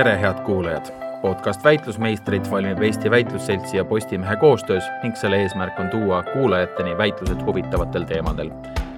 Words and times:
tere, 0.00 0.20
head 0.20 0.40
kuulajad! 0.44 0.86
podcast 1.22 1.64
Väitlusmeistrid 1.64 2.46
valmib 2.50 2.78
Eesti 2.82 3.10
Väitlusseltsi 3.10 3.76
ja 3.76 3.84
Postimehe 3.84 4.36
koostöös 4.36 4.84
ning 5.02 5.16
selle 5.16 5.36
eesmärk 5.42 5.80
on 5.80 5.90
tuua 5.90 6.22
kuulajateni 6.22 6.98
väitlused 6.98 7.42
huvitavatel 7.46 8.04
teemadel. 8.08 8.50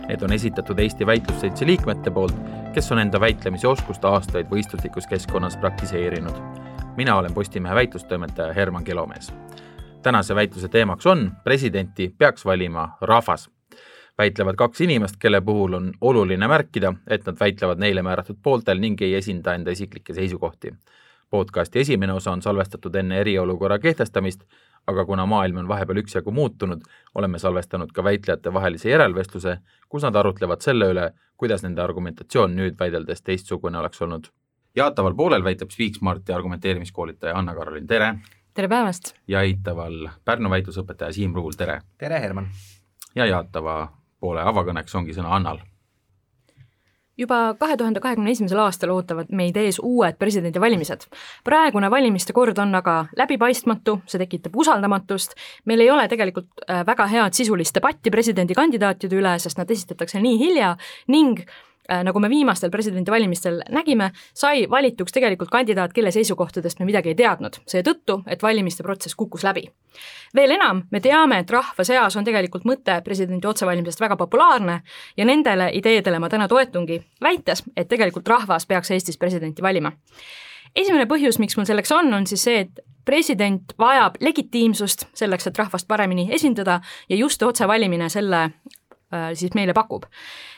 Need 0.08 0.22
on 0.22 0.32
esitatud 0.32 0.78
Eesti 0.78 1.06
Väitlusseltsi 1.06 1.66
liikmete 1.66 2.10
poolt, 2.10 2.36
kes 2.74 2.92
on 2.92 2.98
enda 2.98 3.20
väitlemise 3.20 3.68
oskust 3.68 4.04
aastaid 4.04 4.46
võistluslikus 4.50 5.08
keskkonnas 5.10 5.56
praktiseerinud. 5.56 6.38
mina 6.96 7.16
olen 7.16 7.34
Postimehe 7.34 7.74
väitlustoimetaja 7.74 8.52
Herman 8.52 8.84
Kelomees. 8.84 9.32
tänase 10.02 10.34
väitluse 10.34 10.68
teemaks 10.68 11.06
on 11.06 11.32
presidenti 11.44 12.14
peaks 12.18 12.44
valima 12.44 12.88
rahvas 13.00 13.50
väitlevad 14.18 14.56
kaks 14.56 14.80
inimest, 14.80 15.16
kelle 15.18 15.40
puhul 15.40 15.74
on 15.74 15.92
oluline 16.00 16.48
märkida, 16.48 16.94
et 17.06 17.26
nad 17.26 17.38
väitlevad 17.40 17.80
neile 17.80 18.02
määratud 18.02 18.36
pooltel 18.42 18.80
ning 18.80 19.00
ei 19.02 19.14
esinda 19.14 19.54
enda 19.54 19.70
isiklikke 19.70 20.14
seisukohti. 20.14 20.74
podcasti 21.30 21.80
esimene 21.80 22.12
osa 22.12 22.32
on 22.32 22.42
salvestatud 22.42 22.94
enne 22.94 23.20
eriolukorra 23.20 23.78
kehtestamist, 23.78 24.42
aga 24.86 25.04
kuna 25.04 25.26
maailm 25.26 25.56
on 25.56 25.68
vahepeal 25.68 26.02
üksjagu 26.02 26.30
muutunud, 26.30 26.82
oleme 27.14 27.38
salvestanud 27.38 27.92
ka 27.92 28.04
väitlejate 28.04 28.52
vahelise 28.52 28.90
järelvestluse, 28.90 29.56
kus 29.88 30.02
nad 30.02 30.16
arutlevad 30.16 30.60
selle 30.60 30.90
üle, 30.92 31.10
kuidas 31.36 31.62
nende 31.62 31.82
argumentatsioon 31.82 32.56
nüüd 32.56 32.76
väideldes 32.80 33.22
teistsugune 33.22 33.78
oleks 33.78 34.02
olnud. 34.02 34.28
jaataval 34.76 35.14
poolel 35.14 35.44
väitleb 35.44 35.70
Speaksmarti 35.70 36.32
argumenteerimiskoolitaja 36.32 37.38
Anna-Karolin, 37.38 37.86
tere! 37.86 38.14
tere 38.54 38.68
päevast! 38.68 39.14
ja 39.28 39.40
eitaval 39.40 40.08
Pärnu 40.24 40.50
väitlusõpetaja 40.50 41.12
Siim 41.12 41.34
Ruul, 41.34 41.52
tere! 41.56 41.80
tere, 41.98 42.20
Herman! 42.20 42.48
ja 43.14 43.26
jaatava 43.26 44.01
poole 44.22 44.46
avakõneks 44.46 44.94
ongi 44.98 45.18
sõna 45.18 45.34
Annal 45.36 45.60
juba 47.18 47.54
kahe 47.58 47.76
tuhande 47.76 48.00
kahekümne 48.00 48.32
esimesel 48.32 48.60
aastal 48.62 48.92
ootavad 48.94 49.32
meid 49.36 49.56
ees 49.60 49.78
uued 49.82 50.16
presidendivalimised. 50.18 51.06
praegune 51.44 51.90
valimiste 51.90 52.32
kord 52.32 52.58
on 52.58 52.74
aga 52.74 52.94
läbipaistmatu, 53.18 53.98
see 54.06 54.22
tekitab 54.22 54.56
usaldamatust, 54.56 55.36
meil 55.64 55.84
ei 55.84 55.90
ole 55.90 56.08
tegelikult 56.08 56.64
äh, 56.68 56.86
väga 56.86 57.06
head 57.12 57.36
sisulist 57.36 57.74
debatti 57.76 58.10
presidendikandidaatide 58.10 59.20
üle, 59.20 59.36
sest 59.38 59.60
nad 59.60 59.70
esitatakse 59.70 60.22
nii 60.24 60.38
hilja 60.40 60.76
ning 61.08 61.44
nagu 61.88 62.20
me 62.20 62.28
viimastel 62.30 62.70
presidendivalimistel 62.70 63.60
nägime, 63.70 64.10
sai 64.34 64.66
valituks 64.70 65.12
tegelikult 65.12 65.50
kandidaat, 65.50 65.92
kelle 65.92 66.10
seisukohtadest 66.10 66.78
me 66.78 66.86
midagi 66.86 67.10
ei 67.12 67.18
teadnud, 67.18 67.58
seetõttu, 67.66 68.20
et 68.26 68.42
valimiste 68.42 68.82
protsess 68.82 69.18
kukkus 69.18 69.42
läbi. 69.44 69.64
veel 70.34 70.50
enam, 70.50 70.82
me 70.90 71.00
teame, 71.00 71.38
et 71.38 71.50
rahva 71.50 71.84
seas 71.84 72.16
on 72.16 72.24
tegelikult 72.24 72.64
mõte 72.64 73.00
presidendi 73.04 73.46
otsevalimisest 73.46 74.00
väga 74.00 74.16
populaarne 74.16 74.80
ja 75.16 75.24
nendele 75.24 75.70
ideedele 75.74 76.18
ma 76.18 76.28
täna 76.28 76.48
toetungi, 76.48 77.02
väites, 77.22 77.62
et 77.76 77.88
tegelikult 77.88 78.28
rahvas 78.28 78.66
peaks 78.66 78.90
Eestis 78.90 79.18
presidenti 79.18 79.62
valima. 79.62 79.92
esimene 80.76 81.06
põhjus, 81.06 81.38
miks 81.38 81.56
mul 81.56 81.66
selleks 81.66 81.92
on, 81.92 82.14
on 82.14 82.26
siis 82.26 82.42
see, 82.42 82.60
et 82.60 82.80
president 83.04 83.74
vajab 83.78 84.14
legitiimsust 84.20 85.08
selleks, 85.14 85.46
et 85.46 85.58
rahvast 85.58 85.88
paremini 85.88 86.28
esindada 86.32 86.80
ja 87.08 87.16
just 87.16 87.42
otsevalimine 87.42 88.08
selle 88.08 88.50
Äh, 88.50 88.81
siis 89.34 89.54
meile 89.54 89.72
pakub. 89.72 90.06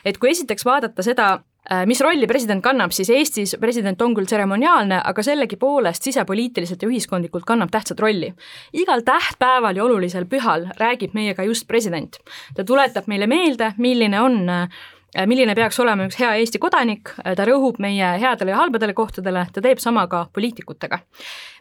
et 0.05 0.17
kui 0.17 0.29
esiteks 0.29 0.65
vaadata 0.65 1.03
seda, 1.03 1.27
äh, 1.71 1.85
mis 1.85 2.01
rolli 2.01 2.27
president 2.27 2.63
kannab, 2.63 2.91
siis 2.91 3.09
Eestis 3.09 3.55
president 3.59 4.01
on 4.01 4.15
küll 4.15 4.25
tseremoniaalne, 4.25 5.01
aga 5.03 5.23
sellegipoolest 5.23 6.03
sisepoliitiliselt 6.03 6.81
ja 6.81 6.89
ühiskondlikult 6.89 7.45
kannab 7.45 7.71
tähtsat 7.71 7.99
rolli. 7.99 8.33
igal 8.73 9.01
tähtpäeval 9.05 9.75
ja 9.75 9.83
olulisel 9.83 10.25
pühal 10.25 10.69
räägib 10.79 11.13
meiega 11.13 11.43
just 11.43 11.67
president. 11.67 12.17
ta 12.55 12.63
tuletab 12.63 13.07
meile 13.07 13.27
meelde, 13.27 13.73
milline 13.77 14.21
on 14.21 14.49
äh, 14.49 14.67
Äh, 14.69 14.94
milline 15.29 15.55
peaks 15.55 15.79
olema 15.79 16.07
üks 16.09 16.19
hea 16.19 16.33
Eesti 16.41 16.59
kodanik, 16.61 17.13
äh, 17.23 17.33
ta 17.37 17.47
rõhub 17.47 17.79
meie 17.83 18.15
headele 18.21 18.51
ja 18.51 18.59
halbadele 18.59 18.93
kohtadele, 18.97 19.47
ta 19.53 19.63
teeb 19.63 19.81
sama 19.83 20.07
ka 20.11 20.25
poliitikutega. 20.33 20.99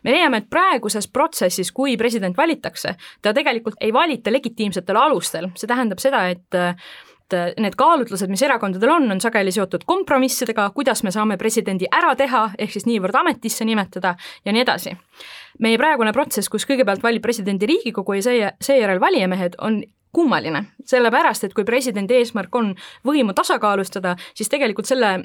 me 0.05 0.13
leiame, 0.13 0.43
et 0.43 0.51
praeguses 0.51 1.09
protsessis, 1.09 1.73
kui 1.73 1.97
president 1.97 2.37
valitakse, 2.37 2.97
ta 3.23 3.33
tegelikult 3.33 3.81
ei 3.81 3.93
valita 3.93 4.33
legitiimsetel 4.33 4.97
alustel, 4.97 5.51
see 5.55 5.71
tähendab 5.71 6.03
seda, 6.03 6.29
et 6.29 6.63
et 7.35 7.59
need 7.59 7.75
kaalutlused, 7.79 8.29
mis 8.31 8.43
erakondadel 8.45 8.91
on, 8.93 9.07
on 9.15 9.21
sageli 9.23 9.53
seotud 9.55 9.87
kompromissidega, 9.89 10.69
kuidas 10.77 11.03
me 11.03 11.13
saame 11.15 11.39
presidendi 11.41 11.89
ära 11.91 12.13
teha, 12.19 12.51
ehk 12.59 12.75
siis 12.75 12.87
niivõrd 12.87 13.17
ametisse 13.23 13.65
nimetada 13.65 14.15
ja 14.45 14.53
nii 14.53 14.63
edasi. 14.63 14.97
meie 15.59 15.79
praegune 15.79 16.13
protsess, 16.13 16.51
kus 16.51 16.67
kõigepealt 16.67 17.03
valib 17.03 17.23
presidendi 17.23 17.67
Riigikogu 17.67 18.19
ja 18.19 18.23
see, 18.23 18.49
seejärel 18.61 19.01
valijamehed, 19.01 19.57
on 19.59 19.83
kummaline, 20.15 20.65
sellepärast 20.87 21.45
et 21.45 21.55
kui 21.55 21.67
presidendi 21.69 22.19
eesmärk 22.21 22.55
on 22.57 22.73
võimu 23.07 23.35
tasakaalustada, 23.37 24.17
siis 24.35 24.51
tegelikult 24.53 24.89
selle 24.89 25.17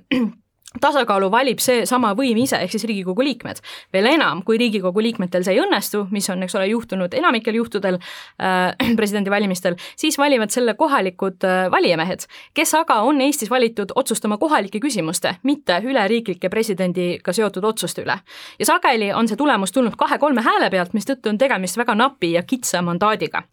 tasakaalu 0.77 1.31
valib 1.33 1.61
seesama 1.63 2.11
võim 2.13 2.37
ise, 2.43 2.59
ehk 2.61 2.75
siis 2.75 2.83
Riigikogu 2.85 3.23
liikmed. 3.25 3.57
veel 3.93 4.05
enam, 4.05 4.43
kui 4.45 4.57
Riigikogu 4.61 5.01
liikmetel 5.01 5.43
see 5.43 5.55
ei 5.55 5.61
õnnestu, 5.63 6.03
mis 6.13 6.29
on, 6.29 6.43
eks 6.45 6.55
ole, 6.55 6.67
juhtunud 6.69 7.13
enamikel 7.17 7.55
juhtudel 7.57 7.97
äh, 7.97 8.75
presidendivalimistel, 8.99 9.75
siis 9.97 10.17
valivad 10.17 10.53
selle 10.53 10.75
kohalikud 10.77 11.41
äh, 11.43 11.71
valijamehed, 11.71 12.27
kes 12.53 12.73
aga 12.77 12.99
on 13.01 13.21
Eestis 13.25 13.49
valitud 13.49 13.95
otsustama 13.95 14.37
kohalike 14.37 14.79
küsimuste, 14.79 15.35
mitte 15.43 15.79
üleriiklike 15.83 16.49
presidendiga 16.53 17.33
seotud 17.33 17.65
otsuste 17.65 18.05
üle. 18.05 18.19
ja 18.59 18.65
sageli 18.69 19.09
on 19.13 19.27
see 19.27 19.37
tulemus 19.37 19.73
tulnud 19.73 19.97
kahe-kolme 19.97 20.45
hääle 20.45 20.69
pealt, 20.69 20.93
mistõttu 20.93 21.33
on 21.33 21.41
tegemist 21.41 21.81
väga 21.81 21.95
napi 21.95 22.31
ja 22.37 22.43
kitsa 22.43 22.83
mandaadiga. 22.85 23.43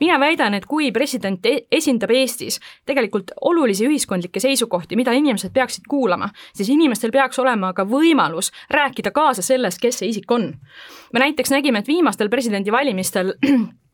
mina 0.00 0.18
väidan, 0.20 0.54
et 0.54 0.66
kui 0.66 0.90
president 0.92 1.46
e-, 1.46 1.66
esindab 1.70 2.10
Eestis 2.10 2.58
tegelikult 2.86 3.30
olulisi 3.40 3.86
ühiskondlikke 3.86 4.40
seisukohti, 4.40 4.96
mida 4.96 5.14
inimesed 5.14 5.54
peaksid 5.54 5.86
kuulama, 5.88 6.32
siis 6.54 6.68
inimestel 6.68 7.12
peaks 7.14 7.38
olema 7.38 7.72
ka 7.72 7.84
võimalus 7.88 8.52
rääkida 8.70 9.10
kaasa 9.10 9.42
selles, 9.42 9.78
kes 9.78 9.98
see 9.98 10.08
isik 10.08 10.30
on. 10.30 10.54
me 11.12 11.20
näiteks 11.20 11.50
nägime, 11.50 11.78
et 11.78 11.88
viimastel 11.88 12.28
presidendivalimistel 12.28 13.34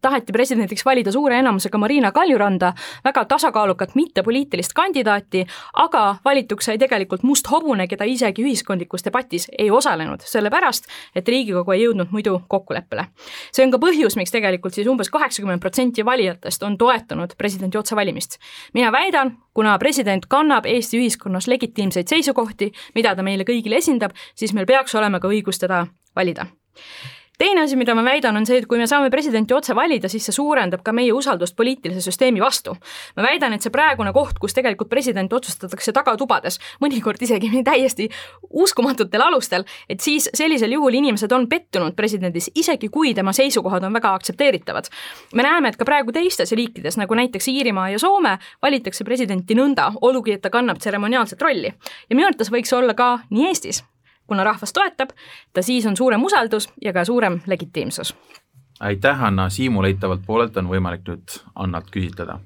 taheti 0.00 0.32
presidendiks 0.32 0.84
valida 0.84 1.12
suure 1.12 1.38
enamusega 1.38 1.78
Marina 1.78 2.10
Kaljuranda, 2.12 2.72
väga 3.04 3.24
tasakaalukat 3.24 3.94
mittepoliitilist 3.94 4.72
kandidaati, 4.74 5.44
aga 5.74 6.16
valituks 6.24 6.66
sai 6.66 6.78
tegelikult 6.78 7.22
Must 7.22 7.50
Hobune, 7.50 7.86
keda 7.86 8.04
isegi 8.04 8.42
ühiskondlikus 8.42 9.06
debatis 9.06 9.46
ei 9.58 9.70
osalenud, 9.70 10.24
sellepärast 10.26 10.90
et 11.14 11.28
Riigikogu 11.28 11.76
ei 11.76 11.84
jõudnud 11.84 12.10
muidu 12.10 12.40
kokkuleppele. 12.48 13.06
see 13.52 13.64
on 13.64 13.70
ka 13.70 13.78
põhjus, 13.78 14.16
miks 14.16 14.34
tegelikult 14.34 14.74
siis 14.74 14.88
umbes 14.88 15.10
kaheksakümmend 15.10 15.60
protsenti 15.60 16.04
valijatest 16.04 16.62
on 16.62 16.78
toetanud 16.78 17.36
presidendi 17.38 17.78
otsevalimist. 17.78 18.38
mina 18.74 18.92
väidan, 18.92 19.36
kuna 19.54 19.78
president 19.78 20.26
kannab 20.26 20.66
Eesti 20.66 20.98
ühiskonnas 20.98 21.46
legitiimseid 21.46 22.08
seisukohti, 22.08 22.72
mida 22.94 23.14
ta 23.14 23.22
meile 23.22 23.44
kõigile 23.44 23.78
esindab, 23.78 24.10
siis 24.34 24.52
meil 24.52 24.66
peaks 24.66 24.94
olema 24.94 25.20
ka 25.20 25.28
õigus 25.28 25.58
teda 25.58 25.86
valida 26.16 26.46
teine 27.38 27.62
asi, 27.62 27.76
mida 27.76 27.94
ma 27.94 28.04
väidan, 28.04 28.36
on 28.36 28.46
see, 28.48 28.60
et 28.62 28.66
kui 28.68 28.78
me 28.80 28.86
saame 28.88 29.10
presidenti 29.12 29.54
otse 29.54 29.74
valida, 29.76 30.08
siis 30.08 30.24
see 30.28 30.34
suurendab 30.36 30.82
ka 30.84 30.92
meie 30.96 31.12
usaldust 31.12 31.56
poliitilise 31.56 32.00
süsteemi 32.04 32.40
vastu. 32.40 32.76
ma 33.16 33.22
väidan, 33.26 33.52
et 33.52 33.62
see 33.62 33.72
praegune 33.72 34.12
koht, 34.12 34.38
kus 34.40 34.54
tegelikult 34.56 34.88
president 34.88 35.32
otsustatakse 35.32 35.92
tagatubades, 35.92 36.58
mõnikord 36.80 37.22
isegi 37.22 37.50
täiesti 37.70 38.08
uskumatutel 38.50 39.22
alustel, 39.22 39.66
et 39.88 40.00
siis 40.00 40.30
sellisel 40.34 40.72
juhul 40.72 40.96
inimesed 41.00 41.32
on 41.32 41.48
pettunud 41.48 41.96
presidendis, 41.96 42.50
isegi 42.54 42.88
kui 42.92 43.14
tema 43.14 43.32
seisukohad 43.36 43.84
on 43.84 43.92
väga 43.92 44.14
aktsepteeritavad. 44.14 44.88
me 45.34 45.42
näeme, 45.42 45.68
et 45.68 45.76
ka 45.76 45.84
praegu 45.84 46.12
teistes 46.12 46.52
riikides, 46.52 46.96
nagu 46.96 47.14
näiteks 47.14 47.48
Iirimaa 47.48 47.90
ja 47.90 47.98
Soome, 47.98 48.38
valitakse 48.62 49.04
presidenti 49.04 49.54
nõnda, 49.54 49.92
olgugi 50.00 50.32
et 50.32 50.42
ta 50.42 50.50
kannab 50.50 50.78
tseremoniaalset 50.78 51.42
rolli. 51.42 51.74
ja 52.10 52.16
minu 52.16 52.26
arvates 52.26 52.52
võiks 52.52 52.72
olla 52.76 52.94
ka 52.94 53.18
nii 53.30 53.46
Eestis 53.52 53.84
kuna 54.26 54.44
rahvas 54.44 54.72
toetab, 54.72 55.14
ta 55.52 55.62
siis 55.62 55.86
on 55.86 55.96
suurem 55.96 56.24
usaldus 56.24 56.68
ja 56.82 56.92
ka 56.92 57.04
suurem 57.04 57.40
legitiimsus. 57.46 58.14
aitäh, 58.80 59.22
Anna, 59.22 59.50
Siimu 59.50 59.82
leitavalt 59.82 60.26
poolelt 60.26 60.56
on 60.56 60.68
võimalik 60.68 61.06
nüüd 61.08 61.40
Annalt 61.54 61.90
küsitleda 61.90 62.40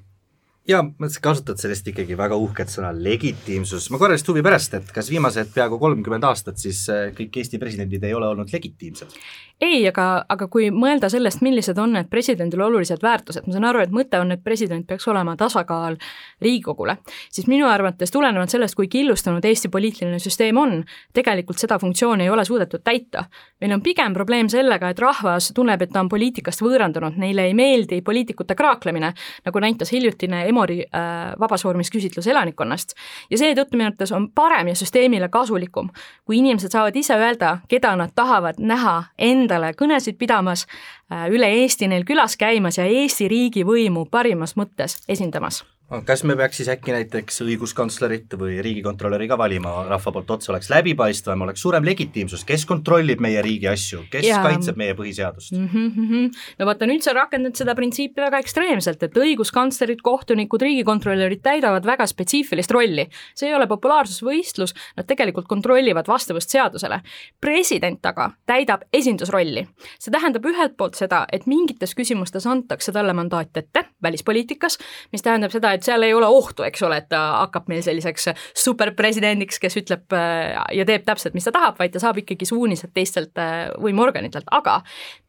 ja 0.67 0.81
sa 1.07 1.21
kasutad 1.23 1.59
sellest 1.61 1.87
ikkagi 1.91 2.15
väga 2.17 2.37
uhket 2.39 2.71
sõna 2.71 2.91
legitiimsus, 2.95 3.89
ma 3.91 3.99
korra 4.01 4.15
lihtsalt 4.15 4.35
huvi 4.35 4.43
pärast, 4.45 4.75
et 4.77 4.91
kas 4.93 5.09
viimased 5.11 5.53
peaaegu 5.55 5.79
kolmkümmend 5.81 6.27
aastat 6.27 6.61
siis 6.61 6.83
äh, 6.93 7.09
kõik 7.17 7.41
Eesti 7.41 7.59
presidendid 7.61 8.03
ei 8.05 8.13
ole 8.17 8.29
olnud 8.29 8.51
legitiimsed? 8.53 9.15
Ei, 9.61 9.81
aga, 9.87 10.25
aga 10.29 10.47
kui 10.51 10.69
mõelda 10.73 11.09
sellest, 11.11 11.41
millised 11.45 11.77
on 11.81 11.93
need 11.95 12.09
presidendile 12.09 12.65
olulised 12.65 13.03
väärtused, 13.03 13.45
ma 13.45 13.53
saan 13.53 13.67
aru, 13.69 13.83
et 13.85 13.93
mõte 13.93 14.19
on, 14.19 14.33
et 14.33 14.43
president 14.43 14.87
peaks 14.87 15.07
olema 15.11 15.35
tasakaal 15.37 15.97
Riigikogule, 16.41 16.97
siis 17.29 17.47
minu 17.47 17.67
arvates 17.69 18.11
tulenevalt 18.11 18.49
sellest, 18.49 18.75
kui 18.75 18.89
killustunud 18.91 19.45
Eesti 19.45 19.69
poliitiline 19.69 20.17
süsteem 20.19 20.57
on, 20.57 20.79
tegelikult 21.13 21.61
seda 21.61 21.77
funktsiooni 21.79 22.25
ei 22.25 22.33
ole 22.33 22.45
suudetud 22.45 22.81
täita. 22.83 23.25
meil 23.61 23.73
on 23.73 23.81
pigem 23.81 24.13
probleem 24.13 24.49
sellega, 24.49 24.89
et 24.89 24.99
rahvas 24.99 25.51
tunneb, 25.55 25.81
et 25.81 25.91
ta 25.93 25.99
on 26.01 26.09
poliitikast 26.09 26.61
võõrandunud, 26.65 27.17
neile 27.21 27.45
ei 27.45 27.53
meeldi 27.53 28.01
poliitikute 28.01 28.55
kraaklemine, 28.55 29.13
nagu 29.45 29.59
näitas 29.59 29.91
hiljutine 29.91 30.47
Emori 30.47 30.81
äh, 30.81 31.33
vabasfoormis 31.39 31.91
elanikkonnast. 32.27 32.93
ja 33.29 33.37
seetõttu 33.37 33.77
minu 33.77 33.91
arvates 33.91 34.11
on 34.11 34.31
parem 34.31 34.67
ja 34.67 34.75
süsteemile 34.75 35.29
kasulikum, 35.29 35.89
kui 36.25 36.37
inimesed 36.37 36.71
saavad 36.71 36.95
ise 36.95 37.13
öelda, 37.13 37.57
keda 37.67 37.95
nad 37.95 38.09
tahavad 38.15 38.57
näha 38.57 39.03
endale 39.51 39.73
kõnesid 39.75 40.17
pidamas 40.19 40.65
äh,, 41.11 41.27
üle 41.31 41.49
Eesti 41.61 41.89
neil 41.91 42.07
külas 42.07 42.37
käimas 42.39 42.79
ja 42.79 42.87
Eesti 42.87 43.27
riigivõimu 43.31 44.07
parimas 44.11 44.55
mõttes 44.55 45.01
esindamas 45.11 45.63
kas 46.05 46.23
me 46.23 46.35
peaks 46.39 46.61
siis 46.61 46.69
äkki 46.71 46.93
näiteks 46.95 47.41
õiguskantslerit 47.43 48.31
või 48.39 48.61
riigikontrolöri 48.63 49.27
ka 49.27 49.35
valima 49.39 49.73
rahva 49.89 50.13
poolt 50.15 50.29
otse, 50.37 50.51
oleks 50.53 50.69
läbipaistvam, 50.71 51.43
oleks 51.43 51.63
suurem 51.65 51.83
legitiimsus, 51.83 52.45
kes 52.47 52.63
kontrollib 52.69 53.19
meie 53.23 53.41
riigi 53.43 53.67
asju, 53.67 54.05
kes 54.11 54.23
ja... 54.29 54.39
kaitseb 54.45 54.79
meie 54.79 54.95
põhiseadust 54.95 55.55
mm? 55.57 55.67
-hmm. 55.73 56.29
no 56.59 56.67
vaata, 56.69 56.87
nüüd 56.87 57.03
sa 57.03 57.13
rakendad 57.17 57.59
seda 57.59 57.75
printsiipi 57.75 58.23
väga 58.23 58.39
ekstreemselt, 58.39 59.03
et 59.03 59.17
õiguskantslerid, 59.19 59.99
kohtunikud, 60.03 60.63
riigikontrolörid 60.63 61.43
täidavad 61.43 61.85
väga 61.85 62.07
spetsiifilist 62.07 62.71
rolli. 62.71 63.07
see 63.35 63.49
ei 63.49 63.55
ole 63.55 63.67
populaarsusvõistlus, 63.67 64.73
nad 64.97 65.07
tegelikult 65.07 65.47
kontrollivad 65.47 66.07
vastavust 66.07 66.49
seadusele. 66.49 67.01
president 67.41 68.05
aga 68.05 68.31
täidab 68.45 68.87
esindusrolli. 68.93 69.67
see 69.99 70.11
tähendab 70.11 70.45
ühelt 70.45 70.77
poolt 70.77 70.95
seda, 70.95 71.25
et 71.31 71.45
mingites 71.45 71.95
küsimustes 71.95 72.47
antakse 72.47 72.91
talle 72.91 73.13
mandaat 73.13 73.57
ette 73.57 73.85
välispoliitikas, 74.03 74.77
mis 75.11 75.21
tähendab 75.21 75.51
seda, 75.51 75.80
et 75.81 75.89
seal 75.89 76.05
ei 76.05 76.13
ole 76.13 76.29
ohtu, 76.29 76.65
eks 76.67 76.85
ole, 76.85 77.01
et 77.01 77.09
ta 77.11 77.21
hakkab 77.41 77.67
meil 77.71 77.81
selliseks 77.85 78.29
superpresidendiks, 78.63 79.59
kes 79.61 79.79
ütleb 79.81 80.15
äh, 80.15 80.53
ja 80.77 80.85
teeb 80.87 81.05
täpselt, 81.07 81.35
mis 81.37 81.47
ta 81.47 81.55
tahab, 81.55 81.79
vaid 81.81 81.95
ta 81.95 82.01
saab 82.03 82.21
ikkagi 82.21 82.47
suunised 82.49 82.93
teistelt 82.93 83.41
äh, 83.41 83.71
võimuorganitelt, 83.81 84.49
aga 84.53 84.81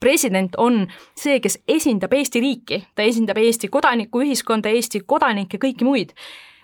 president 0.02 0.56
on 0.60 0.84
see, 1.18 1.40
kes 1.42 1.62
esindab 1.70 2.12
Eesti 2.12 2.42
riiki, 2.44 2.82
ta 2.94 3.06
esindab 3.06 3.40
Eesti 3.40 3.72
kodanikuühiskonda, 3.72 4.72
Eesti 4.76 5.04
kodanikke, 5.08 5.60
kõiki 5.62 5.88
muid. 5.88 6.16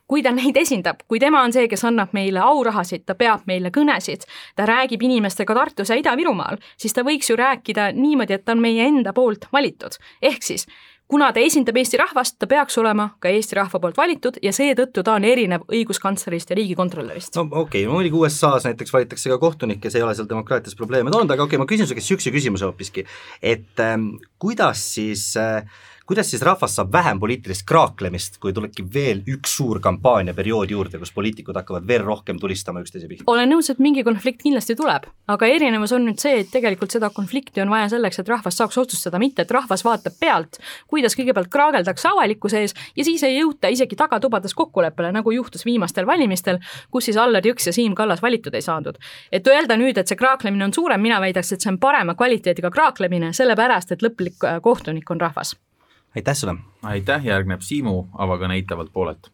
Kui 0.08 0.23
ta 0.25 0.31
neid 0.32 0.56
esindab, 0.56 1.02
kui 1.05 1.20
tema 1.20 1.43
on 1.44 1.52
see, 1.52 1.67
kes 1.69 1.82
annab 1.85 2.14
meile 2.17 2.40
aurahasid, 2.40 3.02
ta 3.05 3.12
peab 3.12 3.43
meile 3.49 3.69
kõnesid, 3.69 4.23
ta 4.56 4.64
räägib 4.69 5.02
inimestega 5.05 5.56
Tartus 5.58 5.93
ja 5.93 5.99
Ida-Virumaal, 6.00 6.56
siis 6.81 6.96
ta 6.96 7.05
võiks 7.05 7.29
ju 7.29 7.37
rääkida 7.37 7.90
niimoodi, 7.93 8.38
et 8.38 8.46
ta 8.46 8.56
on 8.56 8.64
meie 8.64 8.87
enda 8.88 9.12
poolt 9.12 9.50
valitud. 9.52 10.00
ehk 10.25 10.43
siis 10.43 10.64
kuna 11.09 11.31
ta 11.33 11.41
esindab 11.41 11.77
Eesti 11.81 11.99
rahvast, 12.01 12.37
ta 12.39 12.47
peaks 12.51 12.79
olema 12.81 13.09
ka 13.23 13.33
Eesti 13.33 13.57
rahva 13.59 13.81
poolt 13.83 13.97
valitud 13.99 14.39
ja 14.45 14.53
seetõttu 14.55 15.05
ta 15.05 15.17
on 15.17 15.25
erinev 15.25 15.65
õiguskantslerist 15.73 16.53
ja 16.53 16.59
riigikontrolörist. 16.59 17.37
no 17.37 17.47
okei 17.49 17.87
okay,, 17.87 17.93
muidugi 17.93 18.21
USA-s 18.21 18.69
näiteks 18.69 18.93
valitakse 18.93 19.33
ka 19.33 19.39
kohtunikke, 19.43 19.91
see 19.91 20.03
ei 20.03 20.07
ole 20.07 20.17
seal 20.19 20.29
demokraatias 20.31 20.77
probleeme 20.79 21.13
toonud, 21.15 21.31
aga 21.33 21.47
okei 21.47 21.57
okay,, 21.57 21.65
ma 21.65 21.71
küsin 21.71 21.89
su 21.89 21.97
käest 21.97 22.11
niisuguse 22.11 22.35
küsimuse 22.35 22.69
hoopiski, 22.69 23.07
et 23.43 23.85
ähm, 23.85 24.11
kuidas 24.43 24.85
siis 24.95 25.31
äh, 25.41 25.65
kuidas 26.09 26.31
siis 26.31 26.43
rahvas 26.43 26.73
saab 26.77 26.93
vähem 26.93 27.19
poliitilist 27.21 27.67
kraaklemist, 27.69 28.39
kui 28.41 28.53
tulebki 28.57 28.85
veel 28.95 29.19
üks 29.29 29.57
suur 29.59 29.77
kampaaniaperiood 29.85 30.71
juurde, 30.73 30.97
kus 31.03 31.13
poliitikud 31.13 31.57
hakkavad 31.61 31.85
veel 31.89 32.01
rohkem 32.07 32.39
tulistama 32.41 32.81
üksteise 32.81 33.11
pihta? 33.11 33.27
olen 33.29 33.53
nõus, 33.53 33.69
et 33.69 33.83
mingi 33.85 34.05
konflikt 34.07 34.41
kindlasti 34.41 34.77
tuleb, 34.79 35.05
aga 35.29 35.51
erinevus 35.53 35.93
on 35.93 36.07
nüüd 36.09 36.23
see, 36.23 36.41
et 36.41 36.49
tegelikult 36.53 36.97
seda 36.97 37.11
konflikti 37.13 37.61
on 37.61 37.75
vaja 37.75 37.91
selleks, 37.93 38.23
et 38.23 38.33
rahvas 38.33 38.57
saaks 38.57 38.81
otsustada, 38.81 39.21
mitte 39.21 39.45
et 39.45 39.53
rahvas 39.53 39.85
vaatab 39.85 40.17
pealt, 40.21 40.57
kuidas 40.89 41.19
kõigepealt 41.19 41.53
kraageldakse 41.53 42.09
avalikkuse 42.15 42.65
ees 42.65 42.77
ja 42.97 43.05
siis 43.05 43.29
ei 43.29 43.37
jõuta 43.37 43.69
isegi 43.69 44.01
tagatubades 44.01 44.57
kokkuleppele, 44.57 45.13
nagu 45.13 45.37
juhtus 45.37 45.69
viimastel 45.69 46.09
valimistel, 46.09 46.63
kus 46.91 47.11
siis 47.11 47.21
Allar 47.21 47.45
Jõks 47.45 47.69
ja 47.69 47.77
Siim 47.77 47.93
Kallas 47.95 48.25
valitud 48.25 48.57
ei 48.57 48.65
saadud. 48.65 48.97
et 49.33 49.47
öelda 49.47 49.77
nüüd, 49.77 49.99
et 49.99 50.09
see 50.09 50.17
kraaklemine 50.17 50.65
on 50.65 50.73
suurem, 50.73 51.05
mina 51.05 51.21
väidaks, 51.21 51.53
et 51.53 51.61
see 51.61 51.75
on 51.77 51.79
parema 51.79 52.17
kvaliteediga 52.17 52.71
kraaklemine, 52.71 53.35
sellepärast 53.37 53.93
et 53.93 54.03
lõplik 54.03 54.41
äh, 54.45 54.63
kohtunik 54.65 55.11
on 55.11 55.21
rahvas 55.21 55.59
aitäh 56.17 56.35
sulle! 56.35 56.55
aitäh, 56.83 57.25
järgneb 57.25 57.61
Siimu 57.61 58.09
avakõne 58.19 58.57
eitavalt 58.59 58.93
poolelt. 58.93 59.31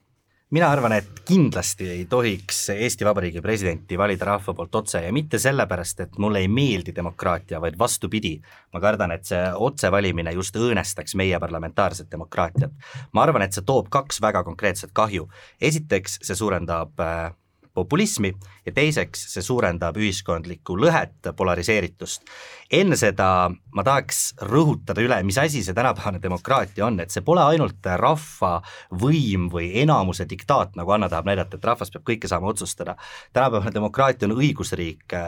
mina 0.51 0.69
arvan, 0.71 0.93
et 0.93 1.21
kindlasti 1.27 1.89
ei 1.91 2.05
tohiks 2.07 2.69
Eesti 2.71 3.05
Vabariigi 3.05 3.41
presidenti 3.43 3.99
valida 3.99 4.25
rahva 4.25 4.55
poolt 4.55 4.75
otse 4.75 5.01
ja 5.03 5.13
mitte 5.13 5.39
sellepärast, 5.39 6.01
et 6.01 6.19
mulle 6.19 6.39
ei 6.39 6.49
meeldi 6.49 6.95
demokraatia, 6.95 7.61
vaid 7.61 7.79
vastupidi, 7.79 8.37
ma 8.73 8.81
kardan, 8.81 9.11
et 9.11 9.25
see 9.27 9.43
otsevalimine 9.55 10.33
just 10.33 10.57
õõnestaks 10.57 11.17
meie 11.19 11.41
parlamentaarset 11.41 12.11
demokraatiat. 12.11 12.73
ma 13.13 13.23
arvan, 13.23 13.43
et 13.43 13.53
see 13.53 13.65
toob 13.67 13.89
kaks 13.91 14.21
väga 14.21 14.45
konkreetset 14.45 14.91
kahju. 14.93 15.29
esiteks, 15.61 16.19
see 16.23 16.37
suurendab 16.37 17.01
äh, 17.01 17.33
populismi 17.75 18.33
ja 18.67 18.73
teiseks 18.73 19.27
see 19.35 19.43
suurendab 19.43 19.97
ühiskondlikku 19.99 20.77
lõhet, 20.79 21.33
polariseeritust. 21.37 22.23
enne 22.71 22.97
seda 22.97 23.29
ma 23.51 23.85
tahaks 23.85 24.35
rõhutada 24.51 25.03
üle, 25.05 25.19
mis 25.27 25.39
asi 25.39 25.63
see 25.65 25.75
tänapäevane 25.75 26.23
demokraatia 26.23 26.87
on, 26.87 27.01
et 27.01 27.11
see 27.11 27.25
pole 27.27 27.43
ainult 27.43 27.87
rahva 28.01 28.55
võim 29.03 29.51
või 29.53 29.73
enamuse 29.83 30.29
diktaat, 30.31 30.77
nagu 30.79 30.95
Anna 30.95 31.09
tahab 31.09 31.29
näidata, 31.31 31.59
et 31.59 31.65
rahvas 31.65 31.91
peab 31.91 32.07
kõike 32.07 32.31
saama 32.31 32.53
otsustada. 32.55 32.97
tänapäevane 33.33 33.75
demokraatia 33.75 34.29
on 34.29 34.39
õigusriik, 34.39 35.19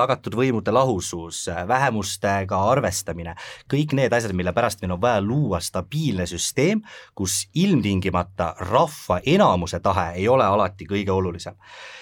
tagatud 0.00 0.36
võimude 0.38 0.72
lahusus, 0.74 1.44
vähemustega 1.68 2.58
arvestamine, 2.72 3.36
kõik 3.70 3.94
need 3.98 4.16
asjad, 4.16 4.34
mille 4.36 4.54
pärast 4.56 4.82
meil 4.82 4.96
on 4.96 5.02
vaja 5.02 5.20
luua 5.24 5.60
stabiilne 5.64 6.26
süsteem, 6.30 6.82
kus 7.14 7.42
ilmtingimata 7.54 8.54
rahva 8.70 9.20
enamuse 9.26 9.80
tahe 9.84 10.12
ei 10.16 10.28
ole 10.28 10.46
alati 10.46 10.88
kõige 10.88 11.12
olulisem. 11.12 11.56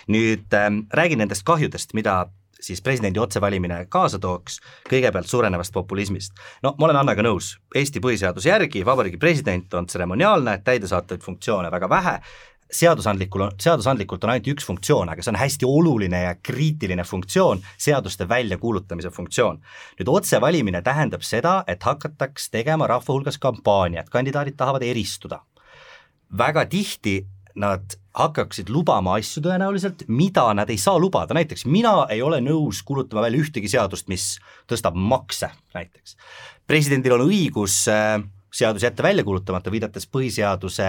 nüüd 0.08 0.54
äh, 0.56 0.68
räägin 0.94 1.18
nendest 1.20 1.44
kahjudest, 1.44 1.92
mida 1.94 2.28
siis 2.60 2.82
presidendi 2.82 3.20
otsevalimine 3.20 3.84
kaasa 3.88 4.18
tooks, 4.18 4.58
kõigepealt 4.90 5.26
suurenevast 5.30 5.72
populismist. 5.72 6.32
no 6.62 6.74
ma 6.78 6.86
olen 6.86 6.96
Annaga 6.96 7.22
nõus, 7.22 7.56
Eesti 7.74 8.00
põhiseaduse 8.00 8.48
järgi 8.48 8.84
vabariigi 8.86 9.18
president 9.18 9.74
on 9.74 9.86
tseremoniaalne, 9.86 10.58
täidesaatvaid 10.64 11.22
funktsioone 11.22 11.70
väga 11.70 11.88
vähe, 11.88 12.18
seadusandlikul 12.72 13.46
on, 13.46 13.54
seadusandlikult 13.60 14.24
on 14.24 14.34
ainult 14.34 14.50
üks 14.52 14.66
funktsioon, 14.68 15.08
aga 15.08 15.24
see 15.24 15.32
on 15.32 15.40
hästi 15.40 15.68
oluline 15.68 16.22
ja 16.26 16.34
kriitiline 16.42 17.04
funktsioon, 17.04 17.62
seaduste 17.80 18.28
väljakuulutamise 18.28 19.10
funktsioon. 19.14 19.60
nüüd 20.00 20.12
otsevalimine 20.12 20.82
tähendab 20.82 21.24
seda, 21.24 21.62
et 21.66 21.82
hakataks 21.82 22.50
tegema 22.50 22.86
rahva 22.86 23.14
hulgas 23.14 23.38
kampaaniat, 23.38 24.10
kandidaadid 24.10 24.56
tahavad 24.56 24.82
eristuda. 24.82 25.40
väga 26.38 26.66
tihti 26.66 27.26
nad 27.54 27.96
hakkaksid 28.14 28.70
lubama 28.70 29.16
asju 29.18 29.42
tõenäoliselt, 29.42 30.04
mida 30.08 30.46
nad 30.54 30.70
ei 30.70 30.78
saa 30.78 30.98
lubada, 30.98 31.34
näiteks 31.34 31.66
mina 31.66 32.06
ei 32.10 32.22
ole 32.22 32.40
nõus 32.40 32.82
kuulutama 32.86 33.24
välja 33.26 33.42
ühtegi 33.42 33.70
seadust, 33.70 34.08
mis 34.08 34.38
tõstab 34.70 34.94
makse 34.94 35.50
näiteks. 35.74 36.16
presidendil 36.66 37.12
on 37.12 37.26
õigus 37.30 37.86
äh, 37.88 38.22
seadus 38.52 38.82
jätta 38.82 39.02
välja 39.02 39.24
kuulutamata, 39.24 39.70
viidates 39.70 40.06
põhiseaduse, 40.08 40.88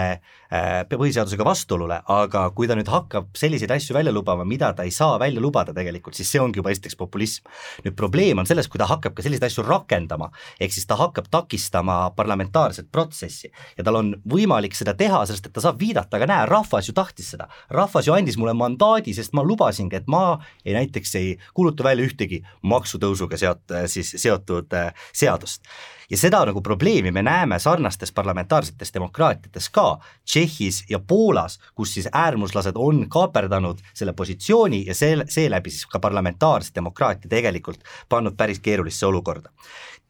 äh, 0.52 0.68
põhiseadusega 0.88 1.44
vastuolule, 1.44 2.00
aga 2.08 2.46
kui 2.56 2.68
ta 2.68 2.76
nüüd 2.78 2.88
hakkab 2.90 3.30
selliseid 3.36 3.70
asju 3.74 3.94
välja 3.96 4.12
lubama, 4.12 4.44
mida 4.44 4.72
ta 4.72 4.86
ei 4.86 4.94
saa 4.94 5.18
välja 5.20 5.40
lubada 5.40 5.74
tegelikult, 5.76 6.16
siis 6.16 6.30
see 6.32 6.40
ongi 6.40 6.60
juba 6.60 6.72
esiteks 6.72 6.96
populism. 6.96 7.44
nüüd 7.84 7.96
probleem 7.96 8.38
on 8.38 8.46
selles, 8.46 8.68
kui 8.68 8.78
ta 8.78 8.88
hakkab 8.90 9.14
ka 9.14 9.22
selliseid 9.22 9.46
asju 9.50 9.64
rakendama, 9.66 10.30
ehk 10.60 10.72
siis 10.72 10.86
ta 10.86 10.96
hakkab 10.96 11.28
takistama 11.30 12.10
parlamentaarset 12.16 12.90
protsessi. 12.92 13.52
Ja 13.78 13.84
tal 13.84 14.00
on 14.00 14.14
võimalik 14.28 14.74
seda 14.74 14.94
teha, 14.94 15.24
sest 15.26 15.46
et 15.46 15.52
ta 15.52 15.60
saab 15.64 15.78
viidata, 15.80 16.16
aga 16.16 16.26
näe, 16.30 16.48
rahvas 16.50 16.88
ju 16.88 16.96
tahtis 16.96 17.32
seda, 17.34 17.48
rahvas 17.70 18.08
ju 18.08 18.16
andis 18.16 18.38
mulle 18.40 18.54
mandaadi, 18.54 19.14
sest 19.14 19.32
ma 19.36 19.44
lubasingi, 19.46 19.96
et 19.96 20.08
ma 20.08 20.40
ei 20.64 20.74
näiteks 20.74 21.14
ei 21.20 21.38
kuuluta 21.54 21.84
välja 21.84 22.06
ühtegi 22.08 22.42
maksutõusuga 22.62 23.38
seot-, 23.40 23.76
siis 23.90 24.14
seotud 24.20 24.72
äh, 24.76 24.92
seadust. 25.12 25.64
Ja 26.10 26.18
seda 26.18 26.40
nagu 26.42 26.58
probleemi 26.62 27.12
me 27.14 27.22
näeme 27.22 27.49
sarnastes 27.58 28.12
parlamentaarsetes 28.12 28.94
demokraatiates 28.94 29.68
ka, 29.70 29.98
Tšehhis 30.24 30.84
ja 30.90 30.98
Poolas, 30.98 31.58
kus 31.74 31.94
siis 31.94 32.08
äärmuslased 32.12 32.76
on 32.76 33.08
kaaperdanud 33.08 33.78
selle 33.94 34.12
positsiooni 34.12 34.84
ja 34.86 34.94
see, 34.94 35.16
seeläbi 35.28 35.70
siis 35.70 35.86
ka 35.86 35.98
parlamentaarse 35.98 36.72
demokraatia 36.74 37.28
tegelikult 37.28 37.80
pannud 38.08 38.36
päris 38.36 38.60
keerulisse 38.60 39.06
olukorda. 39.06 39.50